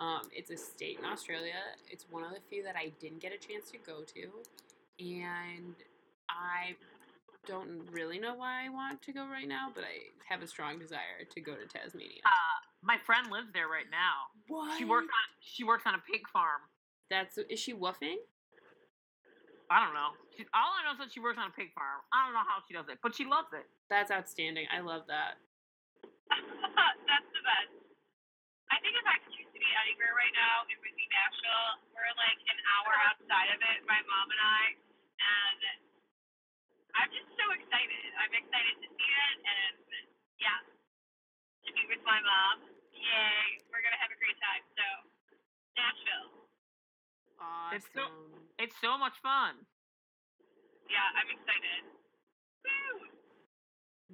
Um, 0.00 0.22
it's 0.32 0.50
a 0.50 0.56
state 0.56 0.98
in 0.98 1.04
Australia. 1.04 1.54
It's 1.90 2.06
one 2.10 2.24
of 2.24 2.30
the 2.30 2.40
few 2.48 2.62
that 2.62 2.76
I 2.76 2.92
didn't 3.00 3.20
get 3.20 3.32
a 3.32 3.38
chance 3.38 3.70
to 3.70 3.78
go 3.78 4.02
to, 4.14 4.28
and 4.98 5.74
I 6.28 6.76
don't 7.46 7.84
really 7.92 8.18
know 8.18 8.34
why 8.34 8.64
I 8.66 8.68
want 8.68 9.02
to 9.02 9.12
go 9.12 9.26
right 9.26 9.48
now, 9.48 9.68
but 9.74 9.84
I 9.84 10.12
have 10.28 10.42
a 10.42 10.46
strong 10.46 10.78
desire 10.78 11.24
to 11.34 11.40
go 11.40 11.54
to 11.54 11.66
Tasmania. 11.66 12.24
Uh, 12.24 12.58
my 12.82 12.96
friend 13.04 13.30
lives 13.30 13.48
there 13.52 13.68
right 13.68 13.88
now. 13.90 14.32
What? 14.48 14.78
She 14.78 14.84
works 14.84 15.08
on 15.08 15.26
she 15.40 15.64
works 15.64 15.84
on 15.86 15.94
a 15.94 16.02
pig 16.10 16.28
farm. 16.32 16.60
That's 17.10 17.38
is 17.38 17.60
she 17.60 17.72
woofing? 17.72 18.20
I 19.70 19.80
don't 19.80 19.96
know. 19.96 20.12
She, 20.36 20.44
all 20.52 20.76
I 20.76 20.84
know 20.84 20.92
is 20.92 21.00
that 21.00 21.12
she 21.12 21.24
works 21.24 21.40
on 21.40 21.48
a 21.48 21.54
pig 21.56 21.72
farm. 21.72 22.04
I 22.12 22.28
don't 22.28 22.36
know 22.36 22.44
how 22.44 22.60
she 22.68 22.76
does 22.76 22.84
it, 22.92 23.00
but 23.00 23.16
she 23.16 23.24
loves 23.24 23.48
it. 23.56 23.64
That's 23.88 24.12
outstanding. 24.12 24.68
I 24.68 24.84
love 24.84 25.08
that. 25.08 25.40
That's 27.08 27.28
the 27.32 27.42
best. 27.44 27.72
I 28.68 28.76
think 28.84 28.92
if 28.92 29.06
I 29.08 29.16
could 29.23 29.23
choose 29.23 29.23
to 29.23 29.23
be 29.64 29.72
anywhere 29.80 30.12
right 30.12 30.34
now, 30.36 30.68
it 30.68 30.76
would 30.76 30.92
be 30.92 31.06
Nashville. 31.08 31.80
We're 31.96 32.12
like 32.20 32.40
an 32.52 32.58
hour 32.76 32.92
outside 33.08 33.48
of 33.56 33.60
it, 33.64 33.78
my 33.88 33.96
mom 34.04 34.28
and 34.28 34.42
I, 34.44 34.62
and 34.76 35.60
I'm 37.00 37.10
just 37.10 37.28
so 37.32 37.44
excited. 37.56 38.04
I'm 38.20 38.34
excited 38.36 38.76
to 38.84 38.88
see 38.92 39.08
it, 39.08 39.36
and 39.40 39.76
yeah, 40.36 40.60
to 41.64 41.70
be 41.72 41.82
with 41.88 42.04
my 42.04 42.20
mom. 42.20 42.68
Yay! 42.92 43.64
We're 43.72 43.80
gonna 43.80 44.00
have 44.00 44.12
a 44.12 44.20
great 44.20 44.36
time. 44.40 44.62
So, 44.76 44.86
Nashville. 45.80 46.28
Awesome. 47.40 47.76
It's 47.76 47.88
so- 47.92 48.20
It's 48.60 48.76
so 48.80 48.96
much 48.96 49.16
fun. 49.18 49.66
Yeah, 50.88 51.08
I'm 51.18 51.28
excited. 51.32 51.82
Woo! 52.64 53.08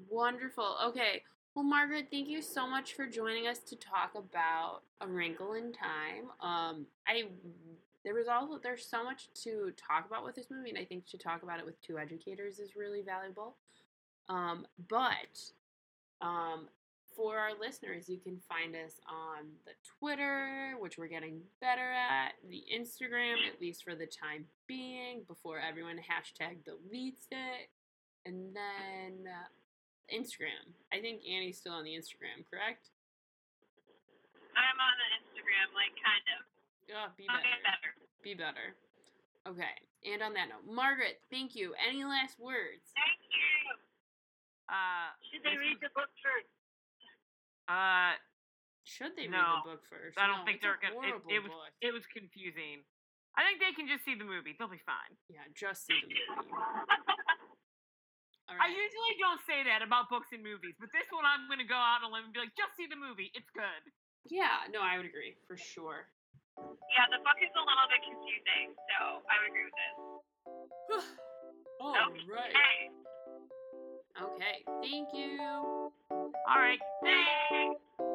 Wonderful. 0.08 0.78
Okay. 0.90 1.22
Well, 1.54 1.64
Margaret, 1.64 2.06
thank 2.12 2.28
you 2.28 2.42
so 2.42 2.68
much 2.68 2.94
for 2.94 3.06
joining 3.06 3.48
us 3.48 3.58
to 3.58 3.76
talk 3.76 4.12
about 4.14 4.82
A 5.00 5.08
Wrinkle 5.08 5.54
in 5.54 5.72
Time. 5.72 6.30
Um, 6.40 6.86
I 7.08 7.24
there 8.04 8.14
was 8.14 8.28
also 8.28 8.58
there's 8.62 8.86
so 8.86 9.02
much 9.02 9.28
to 9.42 9.72
talk 9.76 10.06
about 10.06 10.24
with 10.24 10.36
this 10.36 10.46
movie, 10.48 10.70
and 10.70 10.78
I 10.78 10.84
think 10.84 11.06
to 11.06 11.18
talk 11.18 11.42
about 11.42 11.58
it 11.58 11.66
with 11.66 11.80
two 11.82 11.98
educators 11.98 12.60
is 12.60 12.76
really 12.76 13.02
valuable. 13.02 13.56
Um, 14.28 14.64
but 14.88 15.40
um, 16.22 16.68
for 17.16 17.36
our 17.36 17.50
listeners, 17.60 18.08
you 18.08 18.18
can 18.18 18.38
find 18.48 18.76
us 18.76 19.00
on 19.08 19.46
the 19.66 19.72
Twitter, 19.98 20.76
which 20.78 20.98
we're 20.98 21.08
getting 21.08 21.40
better 21.60 21.90
at, 21.90 22.34
the 22.48 22.62
Instagram, 22.72 23.34
at 23.52 23.60
least 23.60 23.82
for 23.82 23.96
the 23.96 24.06
time 24.06 24.44
being, 24.68 25.22
before 25.26 25.58
everyone 25.58 25.96
hashtag 25.96 26.58
deletes 26.64 27.26
it, 27.32 27.68
and 28.24 28.54
then. 28.54 29.32
Instagram. 30.12 30.74
I 30.92 31.00
think 31.00 31.22
Annie's 31.24 31.58
still 31.58 31.72
on 31.72 31.84
the 31.84 31.94
Instagram, 31.94 32.42
correct? 32.50 32.90
I'm 34.54 34.78
on 34.78 34.94
the 34.98 35.08
Instagram, 35.22 35.68
like 35.74 35.94
kind 36.02 36.26
of. 36.36 36.40
Oh, 36.90 37.08
be 37.16 37.24
I'll 37.30 37.38
better. 37.38 37.48
get 37.48 37.62
better. 37.64 37.90
Be 38.22 38.34
better. 38.34 38.66
Okay. 39.46 39.76
And 40.04 40.22
on 40.22 40.34
that 40.34 40.48
note, 40.50 40.66
Margaret, 40.66 41.20
thank 41.30 41.54
you. 41.54 41.72
Any 41.78 42.04
last 42.04 42.38
words? 42.40 42.90
Thank 42.96 43.20
you. 43.30 43.78
Uh, 44.68 45.10
Should 45.30 45.42
they 45.46 45.56
read 45.56 45.78
the 45.80 45.90
book 45.94 46.10
first? 46.22 46.50
uh, 47.68 48.14
Should 48.84 49.14
they 49.14 49.28
No, 49.28 49.38
read 49.38 49.62
the 49.64 49.70
book 49.78 49.82
first? 49.88 50.18
I 50.18 50.26
don't 50.26 50.42
No, 50.42 50.44
think 50.46 50.60
they're 50.62 50.78
gonna- 50.82 50.98
it- 51.06 51.22
it 51.36 51.42
was- 51.42 51.52
book. 51.52 51.72
It 51.80 51.92
was 51.92 52.06
confusing. 52.06 52.84
I 53.36 53.44
think 53.46 53.60
they 53.60 53.72
can 53.72 53.86
just 53.86 54.04
see 54.04 54.14
the 54.16 54.24
movie. 54.24 54.54
They'll 54.58 54.66
be 54.68 54.78
fine. 54.78 55.16
Yeah, 55.28 55.46
just 55.54 55.86
see 55.86 55.94
the 56.00 56.06
movie. 56.08 56.50
All 58.50 58.58
I 58.58 58.66
usually 58.66 59.14
don't 59.22 59.38
say 59.46 59.62
that 59.62 59.78
about 59.78 60.10
books 60.10 60.34
and 60.34 60.42
movies, 60.42 60.74
but 60.82 60.90
this 60.90 61.06
one 61.14 61.22
I'm 61.22 61.46
gonna 61.46 61.68
go 61.68 61.78
out 61.78 62.02
on 62.02 62.10
a 62.10 62.12
limb 62.12 62.26
and 62.26 62.34
be 62.34 62.42
like, 62.42 62.54
just 62.58 62.74
see 62.74 62.90
the 62.90 62.98
movie. 62.98 63.30
It's 63.30 63.46
good. 63.54 63.82
Yeah, 64.26 64.66
no, 64.74 64.82
I 64.82 64.98
would 64.98 65.06
agree 65.06 65.38
for 65.46 65.54
sure. 65.54 66.10
Yeah, 66.58 67.06
the 67.14 67.22
book 67.22 67.38
is 67.38 67.54
a 67.54 67.62
little 67.62 67.86
bit 67.86 68.02
confusing, 68.02 68.74
so 68.74 69.22
I 69.30 69.34
would 69.38 69.48
agree 69.54 69.66
with 69.70 69.78
this. 69.78 69.96
All 71.80 71.94
right. 72.26 72.52
Hey. 72.52 72.90
Okay. 74.18 74.56
Thank 74.82 75.08
you. 75.14 75.38
All 76.10 76.58
right. 76.58 76.82
Thanks. 77.06 78.09